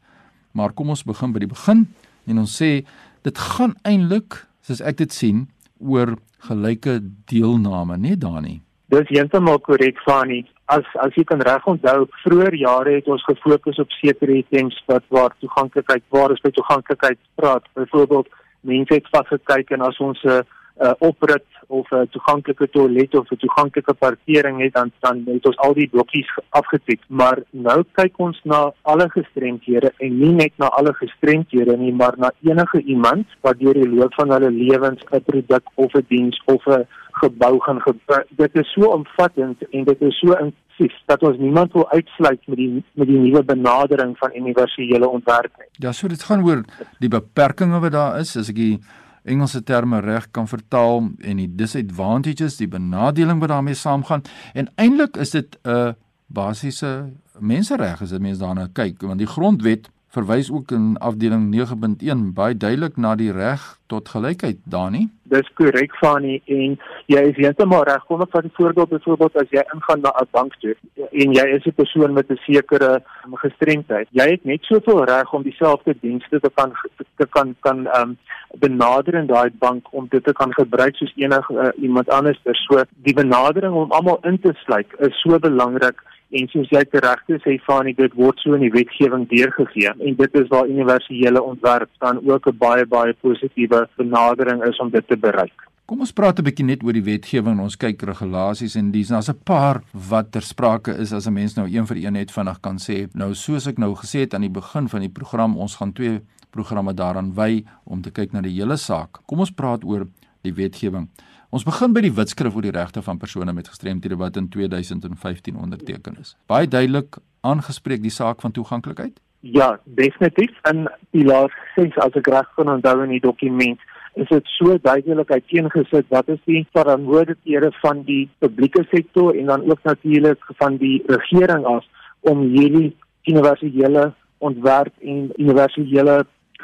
Maar 0.53 0.73
kom 0.73 0.91
ons 0.91 1.07
begin 1.07 1.33
by 1.33 1.45
die 1.45 1.53
begin 1.53 1.87
en 2.27 2.43
ons 2.43 2.57
sê 2.63 2.85
dit 3.23 3.39
gaan 3.39 3.77
eintlik, 3.85 4.47
soos 4.67 4.81
ek 4.81 5.01
dit 5.03 5.13
sien, 5.13 5.47
oor 5.79 6.17
gelyke 6.49 6.99
deelname, 7.31 7.97
nee 8.01 8.17
Dani. 8.17 8.61
Dis 8.91 9.09
heeltemal 9.13 9.61
korrek 9.63 10.01
Fani. 10.03 10.43
As 10.71 10.87
as 11.03 11.15
jy 11.15 11.23
kan 11.27 11.43
reg 11.47 11.67
onthou, 11.69 12.09
vroeër 12.25 12.57
jare 12.59 12.97
het 12.97 13.09
ons 13.11 13.23
gefokus 13.29 13.79
op 13.83 13.93
sekere 14.01 14.41
items 14.41 14.79
wat 14.91 15.05
waar 15.15 15.35
toeganklikheid, 15.43 16.03
waar 16.15 16.35
is 16.35 16.43
by 16.43 16.51
toeganklikheid 16.57 17.19
praat. 17.39 17.67
Byvoorbeeld, 17.79 18.31
mense 18.67 18.95
het 18.95 19.13
vas 19.15 19.29
gekyk 19.31 19.71
en 19.77 19.87
as 19.87 20.01
ons 20.03 20.23
'n 20.25 20.41
uh, 20.41 20.41
uh, 20.81 20.93
oprit 20.99 21.45
of 21.67 21.91
'n 21.91 21.95
uh, 21.95 22.07
toeganklike 22.11 22.71
toilet 22.71 23.15
of 23.15 23.31
'n 23.31 23.37
toeganklike 23.37 23.95
parkering 23.95 24.61
het 24.61 24.73
dan 24.73 24.91
dan 25.01 25.23
het 25.27 25.47
ons 25.47 25.57
al 25.57 25.75
die 25.75 25.89
blokkies 25.89 26.31
afgetik 26.49 27.01
maar 27.09 27.39
nou 27.51 27.85
kyk 27.93 28.19
ons 28.19 28.41
na 28.45 28.73
alle 28.83 29.09
gestremdhede 29.11 29.93
en 29.99 30.19
nie 30.19 30.33
net 30.33 30.53
na 30.57 30.67
alle 30.67 30.95
gestremdhede 30.95 31.77
nie 31.77 31.93
maar 31.93 32.15
na 32.17 32.33
enige 32.43 32.83
iemand 32.83 33.27
wat 33.41 33.59
deur 33.59 33.75
die 33.75 33.89
loop 33.89 34.15
van 34.15 34.31
hulle 34.31 34.51
lewens 34.51 35.03
'n 35.11 35.23
produk 35.25 35.63
of 35.75 35.95
'n 35.95 36.05
diens 36.09 36.43
of 36.45 36.67
'n 36.67 36.87
gebou 37.11 37.61
gaan 37.61 37.81
gebruik 37.81 38.27
dit 38.37 38.55
is 38.55 38.73
so 38.73 38.85
omvattend 38.87 39.69
en 39.71 39.85
dit 39.85 40.01
is 40.01 40.19
so 40.19 40.33
inklusief 40.33 40.95
dat 41.07 41.23
ons 41.23 41.39
niemand 41.39 41.73
wil 41.73 41.89
uitsluit 41.91 42.41
met 42.47 42.57
die 42.57 42.85
met 42.95 43.07
die 43.07 43.19
nuwe 43.19 43.45
benadering 43.45 44.19
van 44.19 44.31
universele 44.35 45.09
ontwerp 45.09 45.53
nie. 45.59 45.69
Ja 45.73 45.93
so 45.93 46.09
dit 46.09 46.23
gaan 46.23 46.45
oor 46.45 46.65
die 46.99 47.09
beperkings 47.09 47.79
wat 47.79 47.93
daar 47.93 48.19
is. 48.19 48.37
As 48.37 48.49
ek 48.49 48.57
die 48.57 48.81
Engelse 49.23 49.63
terme 49.63 50.01
reg 50.01 50.31
kan 50.31 50.49
vertaal 50.49 51.11
en 51.19 51.37
die 51.37 51.51
disadvantages, 51.55 52.57
die 52.57 52.69
benadeling 52.69 53.41
wat 53.41 53.49
daarmee 53.49 53.75
saamgaan. 53.75 54.23
En 54.55 54.71
eintlik 54.75 55.17
is 55.17 55.31
dit 55.31 55.59
'n 55.65 55.97
basiese 56.27 57.13
mensereg 57.39 58.03
as 58.03 58.11
dit 58.11 58.21
mens 58.21 58.39
daarna 58.39 58.69
kyk 58.73 59.03
want 59.03 59.19
die 59.19 59.31
grondwet 59.31 59.89
verwys 60.11 60.51
ook 60.51 60.71
in 60.71 60.97
afdeling 60.99 61.45
9.1 61.55 62.33
baie 62.35 62.57
duidelik 62.57 62.97
na 62.97 63.15
die 63.15 63.31
reg 63.33 63.63
tot 63.87 64.09
gelykheid 64.11 64.59
Dani. 64.71 65.05
Dis 65.31 65.47
korrek 65.59 65.95
Fani 65.99 66.41
en 66.51 66.75
jy 67.11 67.23
is 67.31 67.39
heeltemal 67.39 67.85
reg. 67.87 68.03
Kom 68.09 68.23
ek 68.23 68.33
vat 68.35 68.45
'n 68.45 68.55
voorbeeld 68.59 68.91
byvoorbeeld 68.91 69.37
as 69.43 69.51
jy 69.55 69.63
ingaan 69.75 70.01
na 70.03 70.11
'n 70.11 70.29
bank 70.31 70.55
toe 70.61 70.75
en 71.13 71.33
jy 71.39 71.47
is 71.57 71.67
'n 71.67 71.79
persoon 71.83 72.13
met 72.13 72.31
'n 72.31 72.43
sekere 72.47 73.03
gestremdheid. 73.45 74.09
Jy 74.11 74.27
het 74.31 74.45
net 74.45 74.63
soveel 74.63 75.05
reg 75.05 75.33
om 75.33 75.43
dieselfde 75.43 75.95
dienste 76.01 76.41
te 76.41 76.51
kan 76.55 76.73
te 77.17 77.27
kan 77.27 77.55
kan 77.61 77.87
ehm 77.87 78.03
um, 78.03 78.19
benader 78.59 79.15
in 79.15 79.27
daai 79.27 79.51
bank 79.59 79.87
om 79.93 80.07
dit 80.11 80.25
te 80.25 80.33
kan 80.33 80.53
gebruik 80.53 80.97
soos 80.97 81.13
enige 81.17 81.53
uh, 81.55 81.83
iemand 81.83 82.09
anders. 82.11 82.41
So 82.53 82.83
die 83.07 83.15
benadering 83.15 83.75
om 83.75 83.93
almal 83.93 84.19
in 84.23 84.41
te 84.41 84.53
sluit 84.55 84.87
is 84.99 85.21
so 85.21 85.39
belangrik 85.39 86.03
en 86.31 86.49
soos 86.53 86.71
jy 86.71 86.83
regte 87.05 87.39
sê 87.45 87.57
Fani 87.67 87.95
dit 87.99 88.15
word 88.15 88.39
so 88.39 88.55
in 88.55 88.65
die 88.67 88.75
wetgewing 88.75 89.27
deurgegee 89.31 89.91
en 89.91 90.17
dit 90.17 90.39
is 90.43 90.49
waar 90.53 90.69
universele 90.69 91.43
ontwerp 91.43 91.91
dan 91.99 92.21
ook 92.31 92.47
'n 92.47 92.59
baie 92.59 92.87
baie 92.87 93.15
positiewe 93.15 93.89
benadering 93.97 94.63
is 94.65 94.79
om 94.79 94.91
dit 94.91 95.09
te 95.09 95.17
bereik. 95.17 95.71
Kom 95.87 96.01
ons 96.01 96.13
praat 96.13 96.39
'n 96.39 96.45
bietjie 96.45 96.65
net 96.65 96.85
oor 96.85 96.93
die 96.93 97.03
wetgewing. 97.03 97.61
Ons 97.61 97.77
kyk 97.77 98.03
regulasies 98.03 98.77
en 98.77 98.93
dis 98.93 99.09
daar's 99.09 99.29
'n 99.29 99.43
paar 99.45 99.83
wat 99.93 100.31
ter 100.31 100.43
sprake 100.43 100.93
is 100.99 101.13
as 101.13 101.27
'n 101.27 101.33
mens 101.33 101.57
nou 101.57 101.67
een 101.67 101.87
vir 101.87 101.97
een 101.97 102.13
net 102.13 102.31
vinnig 102.31 102.61
kan 102.61 102.79
sê. 102.79 103.09
Nou 103.15 103.35
soos 103.35 103.67
ek 103.67 103.79
nou 103.79 103.95
gesê 103.95 104.21
het 104.21 104.35
aan 104.35 104.47
die 104.47 104.61
begin 104.61 104.89
van 104.89 105.01
die 105.01 105.09
program, 105.09 105.57
ons 105.57 105.77
gaan 105.77 105.93
twee 105.93 106.21
programme 106.51 106.95
daaraan 106.95 107.35
wy 107.35 107.65
om 107.85 108.03
te 108.03 108.11
kyk 108.11 108.33
na 108.33 108.41
die 108.41 108.55
hele 108.55 108.77
saak. 108.77 109.19
Kom 109.27 109.41
ons 109.41 109.51
praat 109.51 109.85
oor 109.85 110.07
die 110.43 110.55
wetgewing. 110.55 111.09
Ons 111.51 111.65
begin 111.67 111.91
by 111.91 111.99
die 112.05 112.13
wetskrif 112.15 112.55
oor 112.55 112.63
die 112.63 112.71
regte 112.71 113.03
van 113.03 113.19
persone 113.19 113.51
met 113.51 113.69
gestremthede 113.69 114.15
wat 114.21 114.37
in 114.39 114.47
2015 114.55 115.57
onderteken 115.59 116.21
is. 116.23 116.37
Baie 116.47 116.69
duidelik 116.71 117.19
aangespreek 117.43 118.05
die 118.05 118.15
saak 118.15 118.45
van 118.45 118.55
toeganklikheid? 118.55 119.17
Ja, 119.43 119.73
definitief. 119.85 120.55
In 120.71 120.87
pilaar 121.11 121.51
6 121.75 121.99
as 122.05 122.19
ek 122.21 122.31
reg 122.31 122.55
kan 122.55 122.71
onthou 122.71 123.01
in 123.03 123.17
die 123.17 123.25
dokument 123.25 123.83
is 124.15 124.31
dit 124.31 124.55
so 124.59 124.79
duidelik 124.83 125.31
uiteengesit 125.31 126.07
wat 126.15 126.31
is 126.31 126.39
die 126.47 126.63
verantwoordelikhede 126.77 127.71
van 127.83 128.05
die 128.07 128.29
publieke 128.39 128.87
sektor 128.95 129.35
en 129.35 129.51
dan 129.51 129.67
ook 129.71 129.83
natuurlik 129.83 130.47
van 130.63 130.79
die 130.79 130.99
regering 131.11 131.67
af 131.67 131.87
om 132.31 132.47
hierdie 132.55 132.93
universele 133.27 134.13
ontwerp 134.39 134.95
en 135.03 135.31
universele 135.37 136.21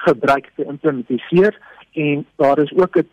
gebruik 0.06 0.50
te 0.54 0.66
implementeer 0.66 1.58
en 1.96 2.26
daar 2.36 2.58
is 2.58 2.72
ook 2.76 2.96
'n 2.96 3.08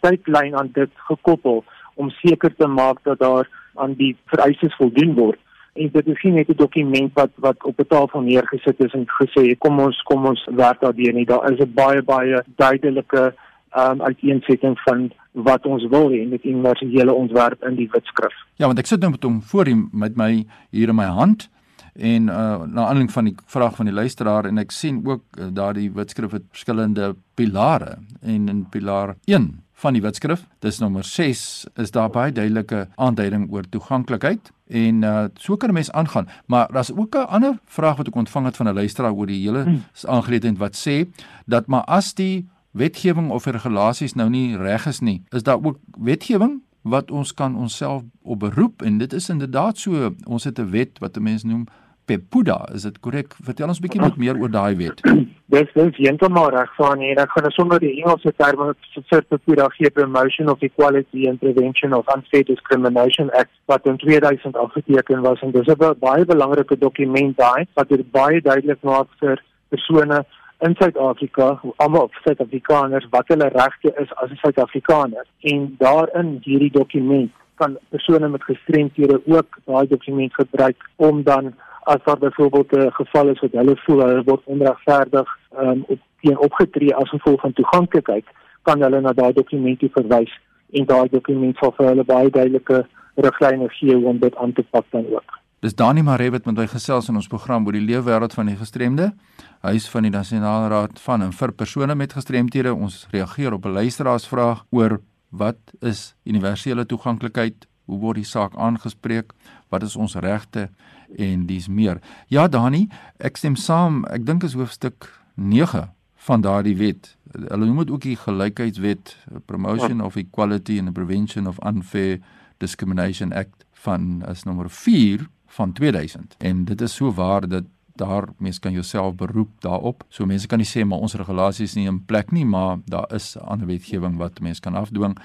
tydlyn 0.00 0.56
aan 0.56 0.70
dit 0.72 0.90
gekoppel 0.94 1.64
om 1.94 2.10
seker 2.10 2.54
te 2.56 2.66
maak 2.66 2.98
dat 3.02 3.18
daar 3.18 3.48
aan 3.74 3.94
die 3.94 4.16
vereistes 4.24 4.74
voldoen 4.74 5.14
word. 5.14 5.38
En 5.72 5.88
dit 5.92 6.06
is 6.06 6.22
nie 6.22 6.32
net 6.32 6.48
'n 6.48 6.56
dokument 6.56 7.12
wat 7.14 7.30
wat 7.34 7.64
op 7.64 7.80
'n 7.80 7.86
tafel 7.88 8.20
neergesit 8.20 8.84
is 8.84 8.92
en 8.92 9.06
gesê 9.06 9.58
kom 9.58 9.80
ons 9.80 10.02
kom 10.02 10.26
ons 10.26 10.48
werk 10.50 10.80
daardeur 10.80 11.12
nie. 11.12 11.26
Daar 11.26 11.52
is 11.52 11.60
'n 11.60 11.72
baie 11.74 12.02
baie 12.02 12.44
duidelike 12.56 13.34
um, 13.76 14.02
uiteensetting 14.02 14.80
van 14.80 15.12
wat 15.32 15.66
ons 15.66 15.86
wil 15.88 16.10
hê 16.10 16.28
met 16.28 16.44
universele 16.44 17.12
ontwerp 17.12 17.64
in 17.64 17.74
die 17.74 17.88
wetskrif. 17.90 18.34
Ja, 18.56 18.66
want 18.66 18.78
ek 18.78 18.86
sit 18.86 19.00
nou 19.00 19.10
met 19.10 19.22
hom 19.22 19.42
voor 19.42 19.66
hom 19.66 19.88
met 19.92 20.16
my 20.16 20.44
hier 20.70 20.88
in 20.88 20.94
my 20.94 21.10
hand 21.20 21.48
en 21.98 22.28
uh, 22.28 22.62
na 22.64 22.86
aanleiding 22.86 23.12
van 23.12 23.24
die 23.24 23.34
vraag 23.46 23.76
van 23.76 23.88
die 23.88 23.94
luisteraar 23.94 24.44
en 24.44 24.58
ek 24.58 24.70
sien 24.70 25.00
ook 25.06 25.22
uh, 25.38 25.46
daardie 25.52 25.90
wetskrif 25.92 26.34
het 26.36 26.44
verskillende 26.50 27.14
pilare. 27.34 27.98
En 28.20 28.48
in 28.48 28.66
pilaar 28.68 29.16
1 29.24 29.48
van 29.76 29.96
die 29.96 30.02
wetskrif 30.02 30.46
dis 30.64 30.78
nommer 30.80 31.04
6 31.04 31.66
is 31.74 31.90
daar 31.90 32.10
baie 32.10 32.32
duidelike 32.32 32.86
aanduiding 32.96 33.48
oor 33.52 33.68
toeganklikheid 33.68 34.52
en 34.66 35.02
uh, 35.02 35.24
so 35.34 35.56
kan 35.56 35.70
'n 35.70 35.72
mens 35.72 35.92
aangaan. 35.92 36.28
Maar 36.46 36.72
daar's 36.72 36.92
ook 36.92 37.14
'n 37.14 37.28
ander 37.28 37.58
vraag 37.64 37.96
wat 37.96 38.06
ek 38.06 38.14
ontvang 38.14 38.46
het 38.46 38.56
van 38.56 38.68
'n 38.68 38.74
luisteraar 38.74 39.12
oor 39.12 39.26
die 39.26 39.42
hele 39.46 39.62
hmm. 39.62 39.82
aangeleentheid 40.02 40.58
wat 40.58 40.76
sê 40.76 41.08
dat 41.46 41.66
maar 41.66 41.84
as 41.84 42.14
die 42.14 42.48
wetgewing 42.70 43.30
of 43.30 43.44
regulasies 43.44 44.14
nou 44.14 44.28
nie 44.28 44.56
reg 44.56 44.86
is 44.86 45.00
nie 45.00 45.22
is 45.30 45.42
daar 45.42 45.64
ook 45.64 45.78
wetgewing 45.98 46.60
wat 46.86 47.10
ons 47.10 47.34
kan 47.34 47.56
onsself 47.56 48.02
op 48.22 48.38
beroep. 48.38 48.82
En 48.82 48.98
dit 48.98 49.12
is 49.12 49.28
inderdaad 49.28 49.78
so 49.78 50.14
ons 50.24 50.44
het 50.44 50.58
'n 50.58 50.70
wet 50.70 50.98
wat 50.98 51.16
'n 51.16 51.22
mens 51.22 51.42
noem 51.42 51.66
Pepuda, 52.06 52.68
is 52.74 52.84
dit 52.86 52.98
korrek? 53.02 53.34
Vertel 53.42 53.68
ons 53.68 53.78
'n 53.80 53.82
bietjie 53.82 54.00
wat 54.00 54.16
meer 54.16 54.38
oor 54.38 54.50
daai 54.50 54.76
wet. 54.78 55.00
Dis 55.54 55.70
dis 55.74 55.98
heeltemal 56.02 56.50
reg 56.50 56.70
en 56.78 57.02
ek 57.22 57.30
gaan 57.34 57.50
sonder 57.50 57.78
die 57.78 58.02
Engelse 58.02 58.32
terme 58.36 58.74
vir 59.10 59.22
propageer 59.30 59.90
promotion 59.90 60.48
of 60.48 60.62
equality 60.62 61.28
and 61.28 61.38
prevention 61.40 61.92
of 61.94 62.06
unfair 62.14 62.44
discrimination 62.44 63.30
act 63.30 63.50
wat 63.66 63.86
in 63.86 63.96
2000 63.96 64.56
afgeteken 64.56 65.22
was 65.22 65.42
en 65.42 65.50
dis 65.50 65.68
'n 65.68 65.94
baie 66.00 66.24
belangrike 66.24 66.78
dokument 66.78 67.36
daai 67.36 67.66
wat 67.74 67.88
dit 67.88 68.10
baie 68.10 68.40
duidelik 68.40 68.82
maak 68.82 69.08
vir 69.20 69.42
persone 69.68 70.24
in 70.60 70.74
Suid-Afrika, 70.78 71.60
almal 71.76 72.10
Suid-Afrikaners 72.24 73.06
wat 73.10 73.28
hulle 73.28 73.48
regte 73.48 73.92
is 74.02 74.10
as 74.22 74.30
'n 74.30 74.40
Suid-Afrikaner 74.42 75.26
en 75.40 75.76
daarin 75.78 76.38
hierdie 76.42 76.72
dokument 76.72 77.30
kan 77.54 77.78
persone 77.88 78.28
met 78.28 78.42
gestremthede 78.44 79.20
ook 79.26 79.58
daai 79.64 79.86
dokument 79.86 80.34
gebruik 80.34 80.76
om 80.96 81.22
dan 81.22 81.54
as 81.86 82.02
daar 82.04 82.18
byvoorbeeld 82.18 82.72
'n 82.72 82.90
geval 82.90 83.28
is 83.28 83.40
wat 83.40 83.52
hulle 83.52 83.76
voel 83.76 84.00
hulle 84.06 84.22
word 84.24 84.42
onregverdig 84.44 85.28
um, 85.58 85.84
op 85.86 85.98
teen 86.20 86.38
opgetree 86.38 86.94
as 86.94 87.08
gevolg 87.08 87.40
van 87.40 87.52
toeganklikheid, 87.52 88.26
kan 88.62 88.82
hulle 88.82 89.00
na 89.00 89.12
daai 89.12 89.32
dokument 89.32 89.82
verwys 89.92 90.32
en 90.70 90.84
daai 90.84 91.08
dokument 91.08 91.56
sal 91.56 91.72
vir 91.76 91.86
hulle 91.86 92.04
baie 92.04 92.30
duidelike 92.30 92.86
riglyne 93.14 93.68
gee 93.68 93.96
om 93.96 94.18
dit 94.18 94.36
aan 94.36 94.52
te 94.52 94.64
pak 94.70 94.84
dan 94.90 95.06
ook. 95.12 95.36
Dis 95.60 95.74
Dani 95.74 96.02
Maree 96.02 96.30
wat 96.30 96.44
met 96.44 96.56
my 96.56 96.66
gesels 96.66 97.08
in 97.08 97.16
ons 97.16 97.28
program 97.28 97.66
oor 97.66 97.72
die 97.72 97.86
leefwêreld 97.86 98.34
van 98.34 98.46
die 98.46 98.56
gestremde. 98.56 99.12
Huis 99.60 99.88
van 99.88 100.02
die 100.02 100.10
Nasionale 100.10 100.68
Raad 100.68 101.00
van 101.00 101.22
en 101.22 101.32
vir 101.32 101.52
persone 101.52 101.94
met 101.94 102.12
gestremthede. 102.12 102.74
Ons 102.74 103.06
reageer 103.10 103.52
op 103.52 103.64
'n 103.64 103.72
luisteraarsvraag 103.72 104.64
oor 104.70 105.00
wat 105.30 105.58
is 105.80 106.14
universele 106.24 106.86
toeganklikheid? 106.86 107.66
Hoe 107.86 107.98
word 107.98 108.16
die 108.16 108.24
saak 108.24 108.54
aangespreek? 108.56 109.32
Wat 109.68 109.82
is 109.82 109.96
ons 109.96 110.14
regte 110.14 110.68
en 111.16 111.46
dis 111.46 111.68
meer. 111.68 112.00
Ja 112.28 112.48
Dani, 112.48 112.88
ek 113.18 113.36
stem 113.36 113.56
saam. 113.56 114.04
Ek 114.10 114.26
dink 114.26 114.42
is 114.42 114.56
hoofstuk 114.58 115.10
9 115.34 115.86
van 116.26 116.40
daardie 116.40 116.76
wet. 116.76 117.12
Hulle 117.36 117.66
noem 117.66 117.84
dit 117.84 117.90
ook 117.90 118.02
die 118.02 118.16
gelykheidswet, 118.16 119.16
Promotion 119.46 120.00
of 120.00 120.16
Equality 120.16 120.78
and 120.78 120.88
the 120.88 120.92
Prevention 120.92 121.46
of 121.46 121.58
Unfair 121.66 122.18
Discrimination 122.58 123.32
Act 123.32 123.64
van 123.72 124.22
as 124.26 124.42
nommer 124.42 124.70
4 124.70 125.26
van 125.46 125.72
2000. 125.72 126.34
En 126.38 126.64
dit 126.64 126.80
is 126.80 126.94
so 126.94 127.12
waar 127.12 127.48
dat 127.48 127.64
daar 127.96 128.28
mense 128.36 128.60
kan 128.60 128.72
jouself 128.72 129.14
beroep 129.14 129.50
daarop. 129.58 130.04
So 130.08 130.26
mense 130.26 130.46
kan 130.46 130.58
nie 130.58 130.68
sê 130.68 130.84
maar 130.84 130.98
ons 130.98 131.14
regulasies 131.14 131.74
nie 131.74 131.86
in 131.88 132.04
plek 132.04 132.30
nie, 132.30 132.44
maar 132.44 132.78
daar 132.84 133.12
is 133.14 133.36
ander 133.38 133.66
wetgewing 133.66 134.16
wat 134.16 134.40
mense 134.40 134.60
kan 134.60 134.74
afdwing. 134.74 135.16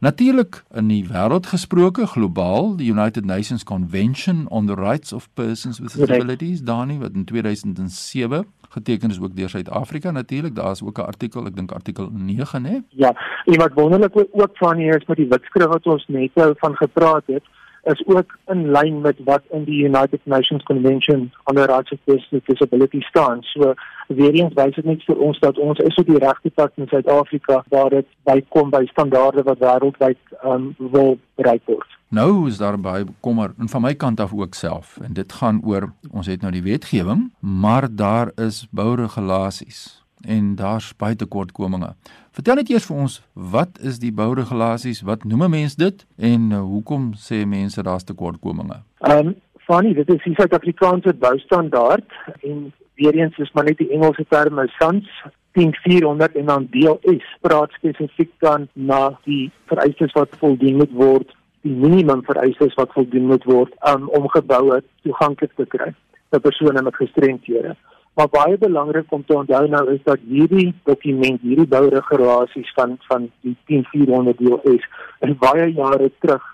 Natuurlik 0.00 0.62
in 0.70 0.86
die 0.86 1.02
wêreld 1.10 1.48
gesproke 1.50 2.04
globaal 2.06 2.76
die 2.78 2.86
United 2.90 3.24
Nations 3.26 3.64
Convention 3.64 4.44
on 4.48 4.66
the 4.66 4.74
Rights 4.74 5.12
of 5.12 5.26
Persons 5.34 5.80
with 5.80 5.96
Disabilities 5.96 6.62
Dani 6.62 6.98
wat 6.98 7.18
in 7.18 7.24
2007 7.24 8.46
geteken 8.68 9.10
is 9.10 9.20
ook 9.20 9.34
deur 9.36 9.48
Suid-Afrika. 9.48 10.10
Natuurlik 10.10 10.54
daar 10.54 10.70
is 10.70 10.82
ook 10.82 10.98
'n 10.98 11.10
artikel 11.10 11.46
ek 11.46 11.56
dink 11.56 11.72
artikel 11.72 12.10
9 12.12 12.64
hè? 12.64 12.78
Ja 12.88 13.12
en 13.44 13.58
wat 13.58 13.72
wonderlik 13.74 14.26
ook 14.30 14.56
van 14.56 14.76
hier 14.76 14.96
is 14.96 15.06
met 15.06 15.16
die 15.16 15.28
wetskrif 15.28 15.66
wat 15.66 15.86
ons 15.86 16.06
net 16.06 16.34
nou 16.34 16.54
van 16.56 16.76
gepraat 16.76 17.26
het 17.26 17.42
is 17.82 18.06
ook 18.06 18.38
in 18.46 18.70
lyn 18.70 19.00
met 19.00 19.16
wat 19.24 19.42
in 19.50 19.64
die 19.64 19.84
United 19.84 20.20
Nations 20.24 20.62
Convention 20.62 21.32
on 21.44 21.54
the 21.54 21.66
Rights 21.66 21.92
of 21.92 21.98
Persons 22.04 22.30
with 22.30 22.46
Disabilities 22.46 23.06
staan. 23.06 23.42
So 23.42 23.74
weer 24.06 24.32
eens 24.32 24.54
wys 24.54 24.74
dit 24.74 24.84
net 24.84 25.04
vir 25.04 25.16
ons 25.16 25.38
dat 25.38 25.58
ons 25.58 25.78
is 25.78 26.00
op 26.00 26.06
die 26.06 26.18
regte 26.18 26.50
pad 26.50 26.72
in 26.74 26.88
Suid-Afrika 26.88 27.62
waar 27.68 27.90
dit 27.90 28.06
bykom 28.28 28.70
by 28.70 28.84
standaarde 28.90 29.42
wat 29.42 29.58
wêreldwyd 29.58 30.18
um, 30.44 30.74
wil 30.78 31.18
bereik 31.34 31.62
word. 31.64 31.96
Nou 32.08 32.48
is 32.48 32.58
daar 32.58 32.78
baie 32.80 33.04
kommer 33.20 33.52
en 33.58 33.68
van 33.68 33.84
my 33.84 33.94
kant 33.94 34.20
af 34.20 34.32
ook 34.32 34.54
self 34.54 34.96
en 35.04 35.12
dit 35.12 35.32
gaan 35.32 35.60
oor 35.64 35.90
ons 36.10 36.26
het 36.26 36.40
nou 36.42 36.52
die 36.52 36.64
wetgewing, 36.64 37.28
maar 37.38 37.88
daar 37.90 38.32
is 38.36 38.66
bouregulasies 38.70 39.97
en 40.26 40.54
daar's 40.58 40.92
baie 40.96 41.16
tekortkominge. 41.16 41.92
Vertel 42.38 42.60
net 42.60 42.70
eers 42.70 42.86
vir 42.86 42.96
ons, 43.04 43.18
wat 43.32 43.78
is 43.82 43.98
die 44.02 44.12
bouregulasies? 44.14 45.02
Wat 45.06 45.24
noem 45.24 45.48
mense 45.50 45.78
dit 45.78 46.06
en 46.16 46.50
uh, 46.52 46.62
hoekom 46.62 47.12
sê 47.18 47.44
mense 47.46 47.82
daar's 47.82 48.06
tekortkominge? 48.08 48.82
Ehm 49.06 49.32
um, 49.32 49.36
funny, 49.68 49.92
dit 49.92 50.08
is 50.08 50.22
die 50.24 50.32
Suid-Afrikaanse 50.38 51.12
boustandaard 51.20 52.14
en 52.40 52.70
weer 52.96 53.14
eens 53.14 53.36
is 53.38 53.50
maar 53.52 53.64
net 53.64 53.78
die 53.78 53.90
Engelse 53.92 54.24
term 54.28 54.60
SANS 54.78 55.10
10400 55.52 56.36
en 56.40 56.46
dan 56.46 56.66
deel 56.70 56.98
S 57.02 57.26
praat 57.40 57.74
spesifiek 57.76 58.30
dan 58.38 58.68
na 58.72 59.18
die 59.24 59.50
vereistes 59.70 60.12
wat 60.12 60.36
voldoen 60.38 60.76
moet 60.76 60.92
word, 60.92 61.34
die 61.66 61.74
minimum 61.74 62.22
vereistes 62.24 62.74
wat 62.78 62.92
voldoen 62.96 63.26
moet 63.26 63.44
word 63.44 63.74
um, 63.90 64.08
om 64.08 64.28
geboue 64.32 64.80
toeganklik 65.02 65.54
te 65.56 65.66
kry 65.66 65.92
vir 66.30 66.44
persone 66.44 66.82
met 66.82 66.96
gestremthede. 66.96 67.74
Maar 68.18 68.28
baie 68.28 68.58
belangrik 68.58 69.12
om 69.14 69.24
te 69.24 69.34
onthou 69.34 69.68
nou 69.70 69.84
is 69.92 70.00
dat 70.02 70.18
hierdie 70.26 70.72
dokument, 70.84 71.40
hierdie 71.40 71.68
bouregulasies 71.70 72.72
van 72.74 72.96
van 73.06 73.28
die 73.46 73.54
10400 73.70 74.38
deel 74.38 74.58
is 74.72 74.86
in 75.26 75.36
baie 75.38 75.68
jare 75.72 76.10
terug 76.18 76.48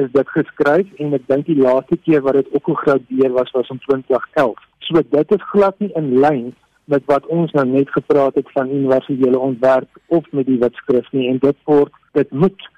is 0.00 0.08
dit 0.14 0.32
geskryf 0.36 0.94
en 1.04 1.12
ek 1.18 1.26
dink 1.28 1.44
die 1.50 1.58
laaste 1.58 1.98
keer 2.06 2.24
wat 2.24 2.38
dit 2.40 2.48
opgegradeer 2.56 3.36
was 3.36 3.52
was 3.58 3.68
in 3.68 3.82
2011. 3.84 4.64
So 4.88 5.04
dit 5.18 5.36
is 5.36 5.46
glad 5.52 5.76
nie 5.84 5.90
in 6.00 6.08
lyn 6.24 6.48
met 6.94 7.04
wat 7.12 7.28
ons 7.28 7.52
nou 7.52 7.66
net 7.68 7.92
gepraat 7.98 8.40
het 8.40 8.48
van 8.56 8.72
universele 8.72 9.44
ontwerp 9.50 10.00
of 10.06 10.24
met 10.32 10.48
die 10.48 10.58
wetskrif 10.64 11.12
nie 11.12 11.28
en 11.28 11.44
dit 11.44 11.64
word 11.68 11.92
dit 12.16 12.32
moet 12.32 12.68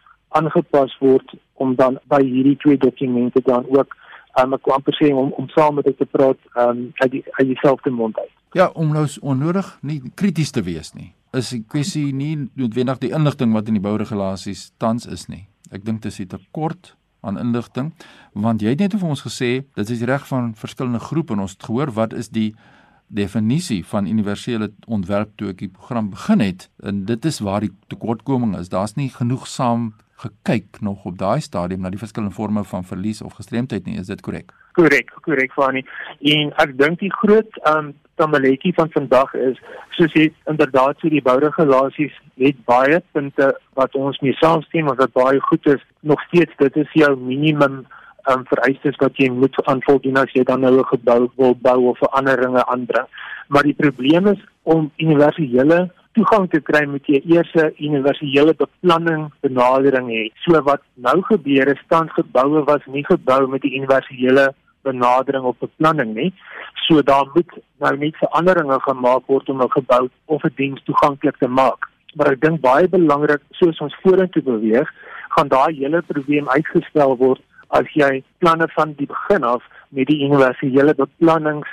aangepas 0.43 0.99
word 0.99 1.39
om 1.63 1.79
dan 1.79 2.03
by 2.11 2.25
hierdie 2.27 2.59
twee 2.67 2.83
dokumente 2.91 3.47
dan 3.47 3.71
ook 3.71 3.95
um, 4.41 4.55
ek 4.57 4.63
kwam 4.67 4.85
presies 4.85 5.17
om 5.17 5.33
om 5.39 5.49
saam 5.55 5.79
met 5.81 5.89
dit 5.91 5.99
te 5.99 6.09
praat 6.09 6.39
um, 6.57 6.89
uit 7.03 7.11
die 7.11 7.25
uit 7.39 7.49
dieselfde 7.55 7.91
mond 7.91 8.19
uit. 8.19 8.33
Ja, 8.53 8.71
om 8.75 8.93
nou 8.93 9.07
onnodig 9.21 9.79
nie 9.81 10.01
krities 10.15 10.51
te 10.51 10.63
wees 10.63 10.93
nie. 10.93 11.13
Is 11.33 11.51
die 11.55 11.63
kwessie 11.69 12.13
nie 12.13 12.35
noodwendig 12.55 13.01
die 13.01 13.13
inligting 13.17 13.55
wat 13.57 13.69
in 13.69 13.79
die 13.79 13.85
bouregulasies 13.85 14.71
tans 14.77 15.07
is 15.09 15.29
nie. 15.33 15.47
Ek 15.73 15.85
dink 15.85 16.03
dit 16.05 16.13
is 16.13 16.29
te 16.29 16.41
kort 16.53 16.95
aan 17.23 17.39
inligting 17.39 17.93
want 18.33 18.63
jy 18.63 18.75
het 18.75 18.83
net 18.83 18.95
vir 18.99 19.11
ons 19.15 19.25
gesê 19.25 19.51
dit 19.79 19.91
is 19.95 20.05
reg 20.11 20.25
van 20.29 20.53
verskillende 20.59 21.01
groepe 21.03 21.37
en 21.37 21.45
ons 21.47 21.55
het 21.55 21.67
gehoor 21.69 21.93
wat 21.99 22.17
is 22.19 22.33
die 22.35 22.51
definisie 23.13 23.83
van 23.87 24.09
universele 24.09 24.71
ontwerp 24.87 25.37
toe 25.37 25.53
ek 25.53 25.63
die 25.63 25.71
program 25.71 26.11
begin 26.15 26.43
het 26.43 26.69
en 26.83 27.05
dit 27.09 27.29
is 27.29 27.43
waar 27.45 27.65
die 27.65 27.73
tekortkoming 27.93 28.57
is 28.59 28.73
daar's 28.73 28.97
nie 28.99 29.11
genoegsaam 29.13 29.93
gekyk 30.23 30.81
nog 30.81 31.05
op 31.05 31.19
daai 31.19 31.41
stadium 31.41 31.83
na 31.83 31.91
die 31.91 32.01
verskillende 32.01 32.35
forme 32.35 32.65
van 32.65 32.85
verlies 32.85 33.23
of 33.23 33.39
gestremdheid 33.39 33.87
nie, 33.87 33.99
is 34.01 34.11
dit 34.11 34.21
korrek? 34.21 34.53
Korrek, 34.79 35.13
korrek 35.27 35.53
Fani. 35.53 35.85
En 36.35 36.53
ek 36.65 36.77
dink 36.79 37.01
die 37.05 37.13
groot 37.21 37.61
ehm 37.63 37.79
um, 37.79 37.93
tamaletjie 38.21 38.75
van 38.77 38.91
vandag 38.93 39.31
is 39.41 39.57
soos 39.97 40.13
jy 40.17 40.27
inderdaad 40.51 40.99
sê 41.01 41.09
die 41.11 41.23
bouregulasies 41.25 42.13
het 42.43 42.59
baie 42.69 43.01
punte 43.17 43.49
wat 43.81 43.97
ons 43.97 44.21
mee 44.21 44.37
saamstem 44.41 44.91
of 44.93 45.01
wat 45.01 45.15
baie 45.17 45.41
goed 45.49 45.67
is. 45.75 45.83
Nog 46.01 46.21
steeds 46.29 46.53
dit 46.61 46.77
is 46.85 46.97
jou 47.05 47.13
minimum 47.17 47.83
ehm 48.29 48.39
um, 48.39 48.45
vereistes 48.53 49.01
wat 49.03 49.17
jy 49.19 49.31
moet 49.35 49.57
aanvoldoen 49.67 50.21
as 50.23 50.35
jy 50.37 50.45
dan 50.51 50.61
nou 50.61 50.75
'n 50.79 50.93
gebou 50.95 51.21
wil 51.37 51.57
bou 51.69 51.81
of 51.91 51.99
veranderinge 51.99 52.67
aanbring. 52.67 53.09
Maar 53.49 53.63
die 53.63 53.81
probleem 53.83 54.27
is 54.27 54.41
om 54.63 54.93
universele 54.97 55.91
toegang 56.17 56.49
te 56.51 56.61
kry 56.61 56.83
moet 56.87 57.07
jy 57.07 57.21
eers 57.35 57.53
'n 57.55 57.75
universele 57.79 58.55
beplanning 58.55 59.31
benadering 59.43 60.09
hê. 60.09 60.25
So 60.45 60.61
wat 60.63 60.83
nou 60.97 61.23
gebeur 61.23 61.69
is 61.69 61.85
standgeboue 61.87 62.65
was 62.65 62.85
nie 62.87 63.05
gebou 63.05 63.47
met 63.49 63.63
die 63.63 63.75
universele 63.79 64.55
benadering 64.83 65.45
op 65.45 65.59
beplanning 65.61 66.15
nie. 66.15 66.33
So 66.87 67.03
daar 67.03 67.27
moet 67.35 67.51
nou 67.79 67.97
net 67.97 68.17
veranderinge 68.17 68.79
gemaak 68.81 69.27
word 69.27 69.49
om 69.49 69.63
'n 69.63 69.71
gebou 69.71 70.09
of 70.27 70.45
'n 70.45 70.55
diens 70.57 70.83
toeganklik 70.85 71.37
te 71.39 71.49
maak. 71.49 71.89
Maar 72.15 72.33
ek 72.33 72.41
dink 72.41 72.61
baie 72.61 72.89
belangrik 72.89 73.41
soos 73.51 73.81
ons 73.81 73.97
vorentoe 74.03 74.43
beweeg, 74.43 74.89
gaan 75.29 75.49
daai 75.49 75.75
hele 75.75 76.03
probleem 76.03 76.49
uitgestel 76.49 77.17
word 77.17 77.41
as 77.69 77.89
jy 77.95 78.23
planne 78.39 78.69
van 78.77 78.93
die 78.99 79.07
begin 79.07 79.45
af 79.45 79.63
met 79.89 80.07
die 80.07 80.25
universele 80.25 80.95
beplannings 80.95 81.69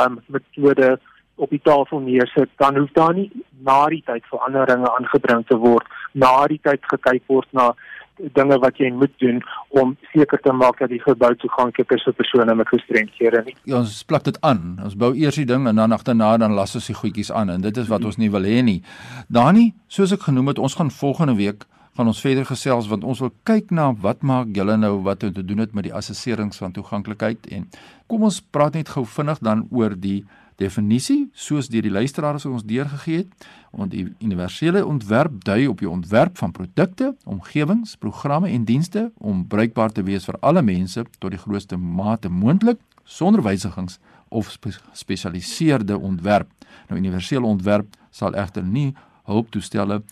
um 0.00 0.20
metode 0.26 0.98
op 1.36 1.50
die 1.50 1.60
tafel 1.62 2.00
neersit, 2.04 2.50
dan 2.62 2.76
hoef 2.78 2.92
daar 2.94 3.14
nie 3.14 3.30
na 3.66 3.80
die 3.90 4.02
tyd 4.06 4.26
veranderinge 4.30 4.90
aangebring 4.98 5.42
te 5.48 5.56
word, 5.58 5.86
na 6.12 6.46
die 6.50 6.60
tyd 6.62 6.84
gekyk 6.90 7.24
word 7.32 7.48
na 7.52 7.72
dinge 8.36 8.58
wat 8.62 8.78
jy 8.78 8.92
moet 8.94 9.10
doen 9.18 9.40
om 9.74 9.96
seker 10.12 10.38
te 10.38 10.52
maak 10.54 10.78
dat 10.78 10.92
die 10.92 11.00
gebou 11.02 11.32
toeganklik 11.42 11.90
is 11.96 12.04
vir 12.06 12.14
persone 12.14 12.54
met 12.54 12.70
gestremdhede 12.70 13.42
nie. 13.48 13.56
Ja, 13.66 13.80
ons 13.80 14.04
plak 14.06 14.26
dit 14.28 14.38
aan. 14.46 14.76
Ons 14.84 14.94
bou 14.94 15.10
eers 15.18 15.40
die 15.40 15.48
ding 15.48 15.66
en 15.66 15.82
dan 15.82 15.92
agterna 15.96 16.36
dan 16.38 16.54
las 16.54 16.76
ons 16.78 16.86
die 16.90 16.98
goedjies 16.98 17.32
aan 17.34 17.50
en 17.50 17.64
dit 17.64 17.82
is 17.82 17.90
wat 17.90 18.06
ons 18.06 18.20
nie 18.22 18.30
wil 18.30 18.46
hê 18.46 18.62
nie. 18.62 18.80
Dani, 19.26 19.72
soos 19.88 20.14
ek 20.14 20.28
genoem 20.28 20.52
het, 20.52 20.62
ons 20.62 20.78
gaan 20.78 20.94
volgende 20.94 21.34
week 21.40 21.66
gaan 21.94 22.10
ons 22.10 22.20
verder 22.22 22.46
gesels 22.46 22.88
want 22.90 23.04
ons 23.06 23.20
wil 23.22 23.30
kyk 23.46 23.70
na 23.70 23.92
wat 24.02 24.24
maak 24.26 24.50
julle 24.56 24.74
nou 24.78 24.96
wat 25.06 25.22
om 25.22 25.34
te 25.34 25.44
doen 25.46 25.62
het 25.62 25.74
met 25.78 25.86
die 25.86 25.94
assesserings 25.94 26.58
van 26.58 26.74
toeganklikheid 26.74 27.46
en 27.54 27.68
kom 28.10 28.26
ons 28.26 28.40
praat 28.42 28.74
net 28.74 28.90
gou 28.96 29.04
vinnig 29.06 29.38
dan 29.46 29.62
oor 29.70 29.94
die 29.94 30.24
definisie 30.60 31.28
soos 31.32 31.68
deur 31.68 31.82
die 31.82 31.92
luisteraars 31.92 32.46
ons 32.46 32.64
deurgegee 32.66 33.24
het. 33.24 33.46
Want 33.74 33.90
die 33.90 34.06
universele 34.22 34.84
ontwerp 34.86 35.44
dui 35.44 35.66
op 35.66 35.80
die 35.82 35.90
ontwerp 35.90 36.38
van 36.38 36.52
produkte, 36.54 37.14
omgewings, 37.24 37.96
programme 37.96 38.48
en 38.48 38.64
dienste 38.64 39.10
om 39.18 39.46
bruikbaar 39.46 39.92
te 39.92 40.02
wees 40.06 40.24
vir 40.28 40.38
alle 40.40 40.62
mense 40.62 41.04
tot 41.18 41.30
die 41.34 41.40
grootste 41.40 41.76
mate 41.76 42.28
moontlik 42.28 42.78
sonder 43.04 43.42
wysigings 43.42 43.98
of 44.28 44.56
gespesialiseerde 44.60 45.98
ontwerp. 45.98 46.50
Nou 46.88 47.00
universele 47.00 47.46
ontwerp 47.46 47.96
sal 48.10 48.34
egter 48.38 48.64
nie 48.64 48.92
hulptoestelle 49.28 50.02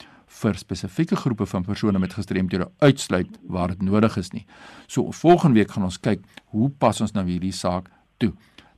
vir 0.42 0.56
spesifieke 0.56 1.16
groepe 1.16 1.46
van 1.46 1.64
persone 1.66 2.00
met 2.00 2.14
gestremthede 2.16 2.70
uitsluit 2.78 3.38
waar 3.42 3.74
dit 3.74 3.82
nodig 3.82 4.16
is 4.16 4.30
nie. 4.32 4.46
So 4.86 5.10
volgende 5.10 5.60
week 5.60 5.70
gaan 5.70 5.88
ons 5.88 6.00
kyk 6.00 6.24
hoe 6.54 6.70
pas 6.70 7.00
ons 7.00 7.12
nou 7.12 7.26
hierdie 7.28 7.52
saak 7.52 7.90
toe. 8.16 8.32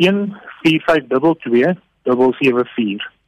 4522 0.62 1.76
774. 2.04 3.21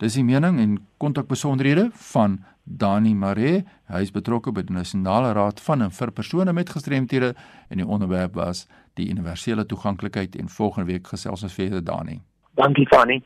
Dis 0.00 0.14
die 0.16 0.22
mening 0.24 0.56
en 0.60 0.78
kontakbesonderhede 0.96 1.90
van 1.92 2.44
Dani 2.64 3.14
Mare. 3.14 3.64
Hy 3.92 4.00
is 4.00 4.10
betrokke 4.14 4.52
by 4.56 4.62
die 4.64 4.72
Nasionale 4.72 5.34
Raad 5.36 5.60
van 5.60 5.82
en 5.84 5.90
vir 5.92 6.10
persone 6.16 6.52
met 6.56 6.72
gestremthede 6.72 7.34
en 7.68 7.76
die 7.82 7.86
onderwerp 7.86 8.32
was 8.38 8.64
die 8.96 9.10
universele 9.12 9.66
toeganklikheid 9.68 10.36
en 10.40 10.48
volgende 10.48 10.88
week 10.92 11.06
gesels 11.12 11.44
ons 11.44 11.52
verder 11.52 11.84
Dani. 11.84 12.20
Dankie 12.56 12.88
Fanny. 12.88 13.20